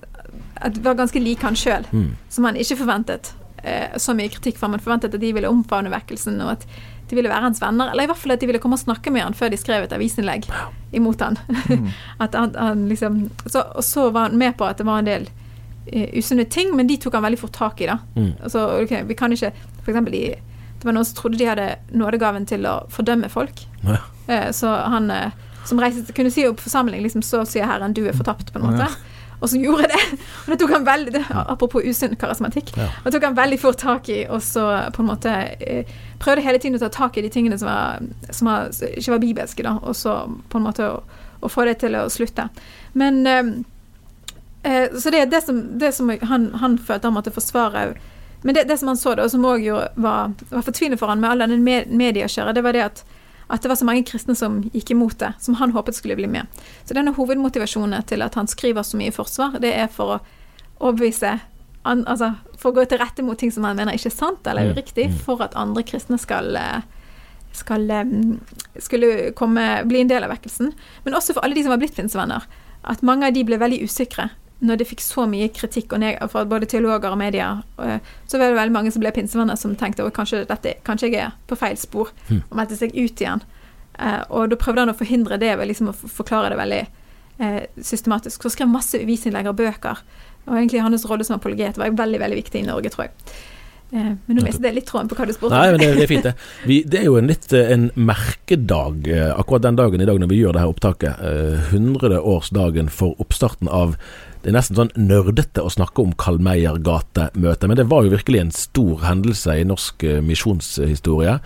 [0.82, 1.84] var ganske lik han sjøl.
[1.92, 2.12] Mm.
[2.30, 4.68] Som han ikke forventet eh, så mye kritikk fra.
[4.68, 6.66] Man forventet at de ville omfavne vekkelsen, og at
[7.10, 7.92] de ville være hans venner.
[7.92, 9.84] Eller i hvert fall at de ville komme og snakke med han før de skrev
[9.84, 10.48] et avisinnlegg
[10.94, 11.38] imot han.
[12.24, 15.06] at han, han liksom så, Og så var han med på at det var en
[15.06, 15.28] del
[15.94, 17.98] uh, usunne ting, men de tok han veldig fort tak i, da.
[18.16, 18.34] Mm.
[18.44, 19.52] Altså, okay, vi kan ikke
[19.84, 20.36] For eksempel de,
[20.84, 23.62] Det var noen som trodde de hadde nådegaven til å fordømme folk.
[23.88, 24.02] Ja.
[24.28, 25.32] Eh, så han eh,
[25.64, 28.68] som reiste, kunne si opp forsamling, liksom, så sier Herren du er fortapt, på en
[28.68, 28.90] måte.
[29.40, 30.02] Og så gjorde det.
[30.44, 32.74] Og det tok han veldig Apropos usunn karismatikk.
[32.80, 32.90] Ja.
[33.06, 34.66] Det tok han veldig fort tak i, og så
[34.96, 38.04] på en måte eh, prøvde hele tiden å ta tak i de tingene som, var,
[38.32, 40.18] som var, som ikke var bibelske, da, og så
[40.52, 41.02] på en måte å,
[41.44, 42.48] å få det til å slutte.
[43.00, 43.54] Men eh,
[44.68, 47.94] eh, Så det er det som, det som han, han følte han måtte forsvare.
[48.44, 51.32] Men det, det som han så, da, som òg var, var fortvilende for han med
[51.32, 53.06] all denne med, det var det at
[53.54, 56.30] at det var så mange kristne som gikk imot det, som han håpet skulle bli
[56.32, 56.48] med.
[56.88, 60.20] Så denne hovedmotivasjonen til at han skriver så mye i forsvar, det er for å
[60.80, 61.36] overbevise
[61.84, 64.48] an, Altså for å gå til rette mot ting som han mener ikke er sant
[64.48, 65.18] eller Mm, uriktig, mm.
[65.26, 66.82] for at andre kristne skal eh,
[67.54, 68.14] skal eh,
[68.80, 70.72] skulle komme, bli en del av vekkelsen.
[71.04, 72.48] Men også for alle de som var blitt pinsevenner.
[72.84, 74.30] At mange av de ble veldig usikre
[74.64, 75.92] når de fikk så mye kritikk
[76.32, 77.50] fra både teologer og media.
[77.76, 81.20] Så var det veldig mange som ble pinsevenner som tenkte at kanskje, dette, kanskje jeg
[81.26, 82.42] er på feil spor, Mm.
[82.50, 83.42] og meldte seg ut igjen.
[84.00, 86.82] Eh, og da prøvde han å forhindre det ved liksom å forklare det veldig
[87.40, 88.42] eh, systematisk.
[88.42, 90.00] Så skrev masse avisinnlegg og bøker
[90.48, 93.12] Og egentlig hans rolle som apologet var veldig veldig viktig i Norge, tror jeg.
[93.94, 96.04] Eh, men nå mistet jeg litt tråden på hva du spurte Nei, men det, det
[96.04, 96.34] er fint, det.
[96.66, 100.20] Vi, det er jo en litt eh, en merkedag eh, akkurat den dagen i dag
[100.20, 101.22] når vi gjør det her opptaket.
[101.22, 103.96] Eh, 100-årsdagen for oppstarten av
[104.44, 108.42] det er nesten sånn nerdete å snakke om Karl Meyer-gatemøtet, men det var jo virkelig
[108.44, 111.38] en stor hendelse i norsk eh, misjonshistorie.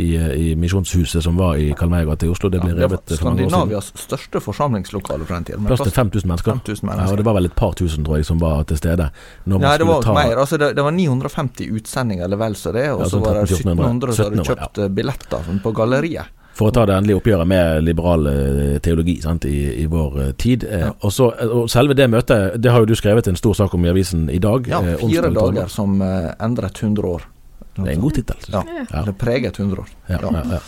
[0.00, 2.48] I, eh, i Misjonshuset som var i Kalmeiergata i Oslo.
[2.48, 3.18] Det ble Ja, det revet var år siden.
[3.18, 5.66] Skandinavias største forsamlingslokale for den tiden.
[5.66, 6.52] Plass til 5000 mennesker.
[6.62, 9.10] 5000 Ja, og det var vel et par tusen, tror jeg, som var til stede.
[9.46, 10.36] Når man det var ta- mer.
[10.38, 13.34] Altså, det, det var 950 utsendinger eller vel så det, og Ja, så sånn var
[13.34, 16.26] det 1700, 1700 som hadde 1700, kjøpt eh, billetter sånn, på galleriet.
[16.60, 20.32] For å ta det endelige oppgjøret med liberal eh, teologi sant, i, i vår eh,
[20.36, 20.66] tid.
[20.68, 20.92] Eh, Ja.
[21.00, 23.84] og, så, og selve det møtet, det har jo du skrevet en stor sak om
[23.84, 24.68] i avisen i dag.
[24.68, 27.24] Ja, fire onsdag dager som endret 100 år.
[27.84, 28.36] Det er en god tittel.
[28.52, 28.62] Ja.
[28.92, 29.02] Ja.
[29.06, 29.88] det preget 100 år.
[30.08, 30.60] Ja, Ja.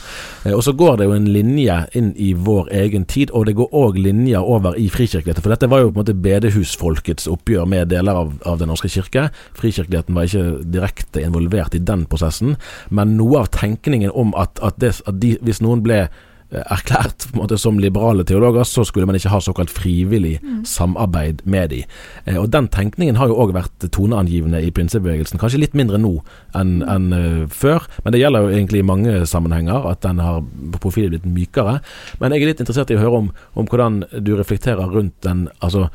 [0.44, 3.54] Eh, Og så går det jo en linje inn i vår egen tid, og det
[3.56, 5.42] går òg linjer over i frikirkeligheten.
[5.42, 8.88] For dette var jo på en måte bedehusfolkets oppgjør med deler av, av Den norske
[8.88, 9.30] kirke.
[9.58, 12.56] Frikirkeligheten var ikke direkte involvert i den prosessen,
[12.90, 16.08] men noe av tenkningen om at, at, det, at de, hvis noen ble
[16.52, 20.38] erklært på en måte som liberale teologer, så skulle man ikke ha såkalt frivillig
[20.68, 21.84] samarbeid med de.
[22.26, 26.22] Eh, Og Den tenkningen har jo òg vært toneangivende i prinsebevegelsen, Kanskje litt mindre nå
[26.54, 30.42] enn en, eh, før, men det gjelder jo egentlig i mange sammenhenger at den har
[30.80, 31.80] profilen blitt mykere.
[32.20, 35.48] Men jeg er litt interessert i å høre om, om hvordan du reflekterer rundt den
[35.60, 35.88] altså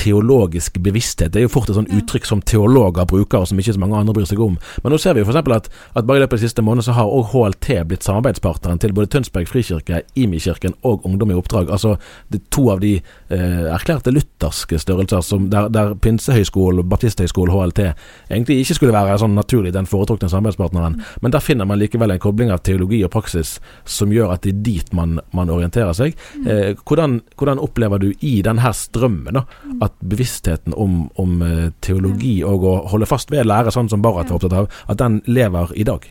[0.00, 1.32] teologisk bevissthet.
[1.32, 3.98] Det er jo fort et sånt uttrykk som teologer bruker, og som ikke så mange
[3.98, 4.56] andre bryr seg om.
[4.82, 5.40] Men nå ser vi jo f.eks.
[5.50, 8.80] At, at bare i løpet av de siste månedene så har òg HLT blitt samarbeidspartneren
[8.80, 11.72] til både Tønsberg frikirke, Imi-kirken og Ungdom i oppdrag.
[11.74, 11.96] Altså
[12.32, 17.82] det to av de eh, erklærte lutherske størrelser som, der, der Pinsehøgskolen, Baptisthøgskolen, HLT
[18.30, 21.00] egentlig ikke skulle være sånn naturlig den foretrukne samarbeidspartneren.
[21.20, 23.58] Men der finner man likevel en kobling av teologi og praksis
[23.88, 26.16] som gjør at det er dit man, man orienterer seg.
[26.46, 29.44] Eh, hvordan, hvordan opplever du i denne strømmen da,
[29.84, 34.30] at bevisstheten om, om eh, teologi og å holde fast ved lære, sånn som Barrat
[34.30, 36.08] var opptatt av, at den lever i dag?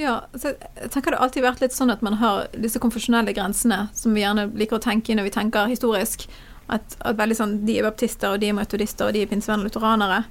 [0.00, 3.34] Ja, så jeg tenker det har alltid vært litt sånn at man har disse konfesjonelle
[3.36, 6.24] grensene som vi gjerne liker å tenke i når vi tenker historisk.
[6.72, 9.68] At, at veldig sånn, de er baptister, og de er metodister, og de er pinsevenner
[9.68, 10.22] lutheranere.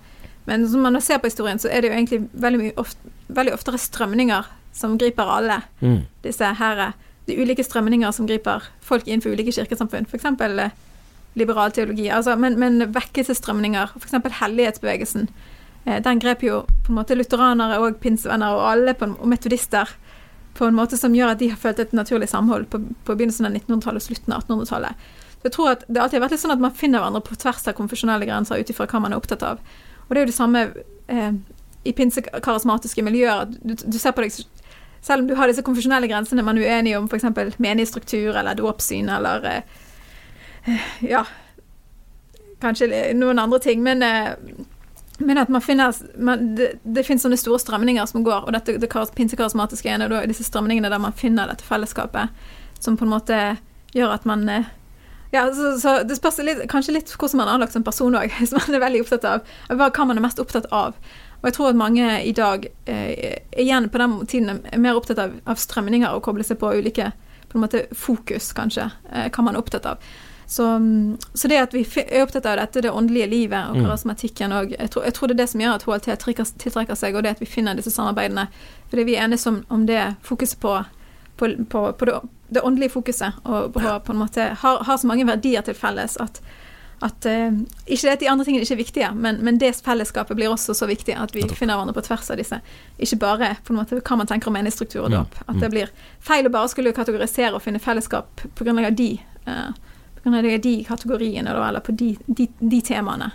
[0.49, 3.81] Men som man ser på historien, så er det jo egentlig veldig, ofte, veldig oftere
[3.81, 5.59] strømninger som griper alle.
[5.83, 5.99] Mm.
[6.25, 6.81] Disse her,
[7.27, 10.09] de ulike strømninger som griper folk innenfor ulike kirkesamfunn.
[10.09, 10.25] F.eks.
[11.39, 12.09] Liberal teologi.
[12.11, 14.17] Altså, men, men vekkelsesstrømninger, f.eks.
[14.41, 15.29] hellighetsbevegelsen.
[15.85, 19.31] Eh, den grep jo på en måte lutheranere og pinsevenner og alle på en, og
[19.31, 19.89] metodister
[20.53, 23.47] på en måte som gjør at de har følt et naturlig samhold på, på begynnelsen
[23.47, 25.07] av 1900-tallet og slutten av 1800-tallet.
[25.41, 27.37] Så jeg tror at Det alltid har vært litt sånn at man finner hverandre på
[27.39, 29.63] tvers av konfesjonelle grenser ut ifra hva man er opptatt av.
[30.05, 30.65] Og det er jo det samme
[31.07, 31.31] eh,
[31.87, 33.47] i pinsekarismatiske miljøer.
[33.47, 34.35] at Du, du ser på deg
[35.01, 37.57] Selv om du har disse konfesjonelle grensene, man er uenig om f.eks.
[37.57, 39.79] menighetsstruktur eller dåpssyn eller eh,
[41.01, 41.25] Ja,
[42.61, 44.35] kanskje noen andre ting, men eh,
[45.21, 48.77] men at man finner man, det, det finnes sånne store strømninger som går, og dette,
[48.81, 52.31] det pinsekarismatiske er en av disse strømningene der man finner dette fellesskapet,
[52.81, 53.41] som på en måte
[53.93, 54.69] gjør at man eh,
[55.31, 58.33] ja, så, så Det spørs litt, kanskje litt hvordan man er anlagt som person òg,
[58.39, 60.97] hvis man er veldig opptatt av hva kan man er mest opptatt av.
[61.41, 65.21] Og jeg tror at mange i dag, eh, igjen på den tiden, er mer opptatt
[65.21, 67.11] av, av strømninger og koble seg på ulike
[67.51, 70.11] på en måte fokus, kanskje, eh, hva man er opptatt av.
[70.51, 73.85] Så, mm, så det at vi er opptatt av dette, det åndelige livet og Mm.
[73.85, 76.07] karismatikken og jeg, tror, jeg tror det er det som gjør at HLT
[76.59, 78.47] tiltrekker, seg, og det at vi finner disse samarbeidene.
[78.89, 80.73] Fordi vi er enige om, om det fokuset på,
[81.39, 82.17] på, på, på det,
[82.51, 86.17] det åndelige fokuset, og på, på en måte har, har så mange verdier til felles
[86.19, 86.41] at,
[87.01, 87.55] at eh,
[87.87, 90.73] Ikke det at de andre tingene ikke er viktige, men, men det fellesskapet blir også
[90.75, 92.59] så viktig at vi finner hverandre på tvers av disse.
[92.99, 95.39] Ikke bare på en måte hva man tenker om meningsstruktur og dåp.
[95.47, 99.13] At det blir feil å bare skulle kategorisere og finne fellesskap på grunn av de,
[99.47, 99.71] eh,
[100.25, 103.31] av de, de kategoriene, da, eller på de, de, de temaene.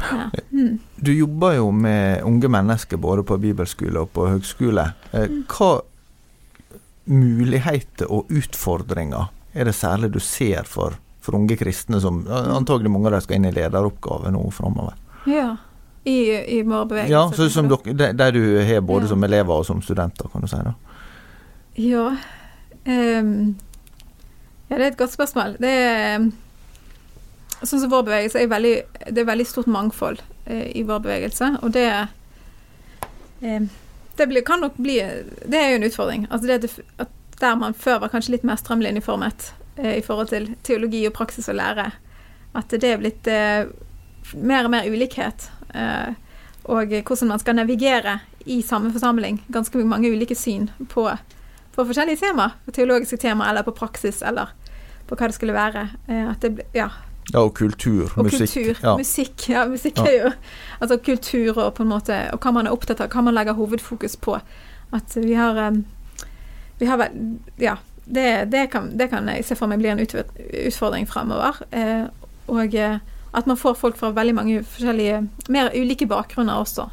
[0.00, 0.30] Ja.
[0.50, 0.78] Mm.
[0.96, 4.88] Du jobber jo med unge mennesker både på bibelskole og på høgskole.
[5.12, 5.44] Eh, Mm.
[5.48, 5.80] Hva
[7.04, 13.06] muligheter og utfordringer er det særlig du ser for, for unge kristne, som antagelig mange
[13.10, 14.94] av dem skal inn i lederoppgaver nå framover?
[15.28, 15.54] ja.
[16.04, 16.90] I, I vår.
[17.08, 17.78] Ja, så som du?
[17.86, 19.08] de der du har både Ja.
[19.08, 20.56] som elever og som studenter, kan du si.
[20.60, 20.74] da.
[21.80, 22.16] Ja
[22.84, 23.54] ehm,
[24.68, 25.56] Ja, det er et godt spørsmål.
[25.60, 26.32] Det er ehm,
[27.64, 28.74] Sånn som vår bevegelse er veldig
[29.14, 31.86] Det er veldig stort mangfold eh, i vår bevegelse, og det
[33.40, 33.68] eh,
[34.18, 36.26] Det blir, kan nok bli Det er jo en utfordring.
[36.30, 40.50] Altså det, at der man før var kanskje litt mer strømlinjeformet eh, i forhold til
[40.62, 41.88] teologi og praksis og lære,
[42.54, 43.66] at det er blitt eh,
[44.38, 45.48] mer og mer ulikhet.
[45.74, 46.14] Eh,
[46.64, 49.42] og hvordan man skal navigere i samme forsamling.
[49.52, 51.08] Ganske mange ulike syn på
[51.74, 52.54] på forskjellige temaer.
[52.64, 54.52] På teologiske temaer, eller på praksis, eller
[55.08, 55.88] på hva det skulle være.
[56.08, 56.88] Eh, at det, ja,
[57.32, 58.10] Ja, og kultur.
[58.18, 58.50] Og musikk.
[58.52, 58.76] kultur.
[58.82, 58.96] Ja.
[59.00, 60.04] Musikk, ja, musikk Ja.
[60.04, 60.32] er jo
[60.80, 63.54] Altså kultur og på en måte Og hva man er opptatt av, hva man legger
[63.56, 64.34] hovedfokus på.
[64.92, 65.82] At vi har
[66.78, 67.76] Vi har vel Ja.
[68.06, 71.56] Det, det, kan, det kan jeg se for meg blir en utfordring fremover.
[71.72, 72.04] Eh,
[72.48, 72.98] og eh,
[73.32, 76.90] at man får folk fra veldig mange forskjellige Mer ulike bakgrunner også.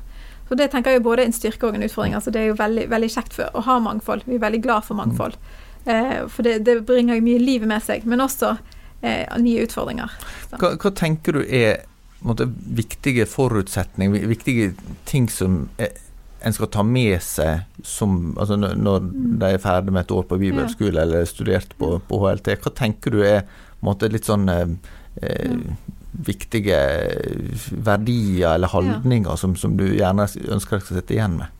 [0.51, 2.13] Så det tenker jeg er både en styrke og en utfordring.
[2.17, 4.25] Altså det er jo veldig, veldig kjekt for å ha mangfold.
[4.27, 5.37] Vi er veldig glad for mangfold.
[5.85, 8.49] Eh, for det, det bringer jo mye livet med seg, men også
[8.99, 10.11] eh, nye utfordringer.
[10.51, 11.85] Hva, hva tenker du er
[12.27, 14.73] måtte, viktige forutsetninger, viktige
[15.07, 15.95] ting som er,
[16.43, 19.07] en skal ta med seg som, altså når, når
[19.39, 22.57] de er ferdig med et år på bibelskole eller studert på, på HLT?
[22.59, 23.47] Hva tenker du er
[23.87, 24.75] måtte, litt sånn eh,
[25.23, 25.55] eh,
[26.11, 26.77] viktige
[27.71, 31.57] verdier eller holdninger som, som du gjerne ønsker deg å sitte igjen med?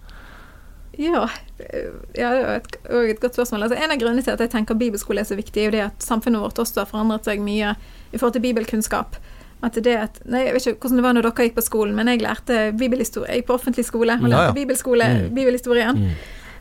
[0.99, 1.24] Ja,
[1.58, 2.80] eh, ja det var et,
[3.14, 3.64] et godt spørsmål.
[3.68, 5.86] Altså, en av grunnene til at jeg tenker bibelskole er så viktig, er jo det
[5.88, 7.76] at samfunnet vårt også har forandret seg mye
[8.12, 9.16] i forhold til bibelkunnskap.
[9.64, 11.95] At det at, nei, jeg vet ikke hvordan det var når dere gikk på skolen,
[11.95, 13.43] men jeg lærte bibelhistorie.
[13.45, 14.56] På offentlig skole og lærte ja.
[14.58, 15.36] bibelskole, Mm.
[15.38, 15.99] bibelhistorien.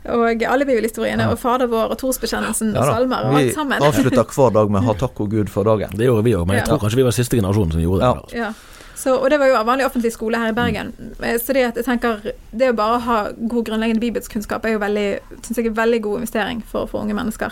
[0.09, 3.77] Og alle bibelhistoriene, og Fader vår og Trosbekjennelsen og salmer og alt sammen.
[3.81, 5.93] Vi avslutter hver dag med 'ha takk og Gud for dagen'.
[5.97, 6.69] Det gjorde vi òg, men jeg Ja.
[6.71, 8.05] tror kanskje vi var siste generasjonen som gjorde det.
[8.07, 8.13] Ja.
[8.13, 8.37] altså.
[8.37, 8.53] Ja.
[8.95, 10.93] Så, og det var jo av vanlig offentlig skole her i Bergen.
[11.23, 12.21] Eh, Så det at jeg tenker
[12.57, 16.15] Det å bare ha god grunnleggende bibelskunnskap er jo veldig synes jeg er veldig god
[16.19, 17.51] investering for, for unge mennesker.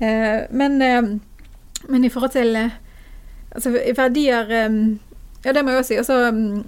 [0.00, 1.02] Eh, men, eh,
[1.88, 2.70] men i forhold til eh,
[3.54, 4.96] Altså verdier eh,
[5.44, 5.94] Ja, det må jeg også si.
[5.96, 6.64] Altså, mm,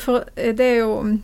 [0.00, 1.18] for, eh, det er jo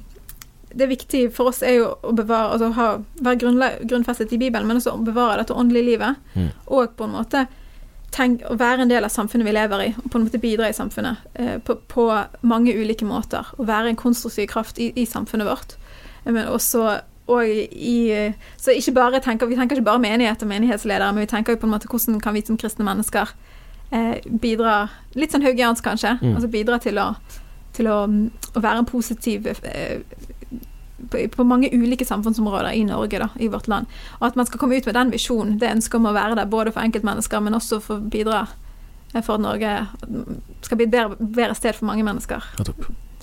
[0.77, 2.89] det viktige for oss er jo å bevare, altså ha,
[3.25, 6.21] være grunnfestet i Bibelen, men også å bevare dette åndelige livet.
[6.35, 6.51] Mm.
[6.77, 7.47] Og på en måte
[8.17, 10.71] tenk, å være en del av samfunnet vi lever i, og på en måte bidra
[10.71, 12.07] i samfunnet eh, på, på
[12.47, 13.49] mange ulike måter.
[13.57, 15.77] Å være en konstruktiv kraft i, i samfunnet vårt.
[16.27, 18.13] Men også og i,
[18.57, 21.59] så ikke bare tenker, Vi tenker ikke bare menighet og menighetsledere, men vi tenker jo
[21.59, 23.33] på en måte hvordan kan vi som kristne mennesker
[23.91, 24.87] eh, bidra
[25.19, 26.17] Litt sånn haugiansk, kanskje.
[26.21, 26.37] Mm.
[26.37, 27.09] altså Bidra til å,
[27.75, 30.07] til å, mm, å være en positiv eh,
[31.11, 33.91] på, på mange ulike samfunnsområder i Norge, da, i vårt land.
[34.21, 36.51] Og at man skal komme ut med den visjonen, det ønsket om å være der
[36.51, 38.47] både for enkeltmennesker, men også for å bidra
[39.23, 39.73] for at Norge
[40.67, 42.45] skal bli et bedre, bedre sted for mange mennesker.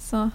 [0.02, 0.30] Så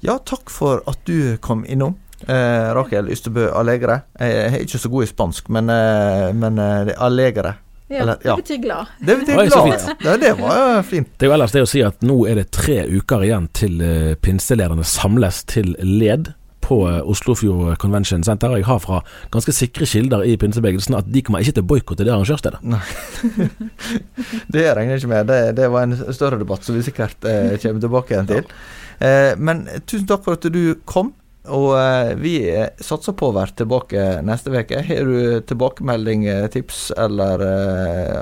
[0.00, 1.96] Ja, takk for at du kom innom.
[2.26, 4.02] Eh, Rakel Ystebø Allegre.
[4.18, 7.54] Jeg er ikke så god i spansk, men, eh, men eh, det er Allegre.
[7.88, 8.34] Ja, Eller- ja.
[8.36, 8.86] det betyr glad.
[9.00, 9.94] Det betyr Oi, glad.
[10.04, 11.08] Ja, det var jo fint.
[11.16, 13.80] Det er jo ellers det å si at nå er det tre uker igjen til
[13.80, 16.32] eh, pinselederne samles til led
[16.68, 18.52] på eh, Oslofjord Convention Center.
[18.58, 19.00] Jeg har fra
[19.32, 22.60] ganske sikre kilder i pinsebevegelsen at de kommer ikke til å boikotte det arrangørstedet.
[24.52, 25.28] Det regner jeg ikke med.
[25.30, 28.52] Det, det var en større debatt som vi sikkert eh, kommer tilbake igjen til.
[29.00, 31.14] Eh, men tusen takk for at du kom.
[31.54, 34.82] Og eh, vi eh, satser på å være tilbake neste uke.
[34.84, 37.44] Har du tilbakemelding, eh, tips eller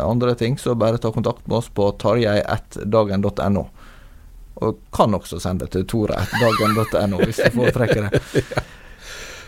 [0.00, 3.66] andre ting, så bare ta kontakt med oss på tarjei1dagen.no.
[4.56, 8.22] Og kan også sende til tore1dagen.no hvis du foretrekker det.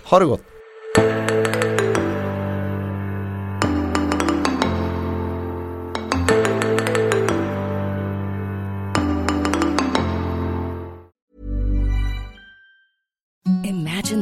[0.08, 0.57] Ha det godt.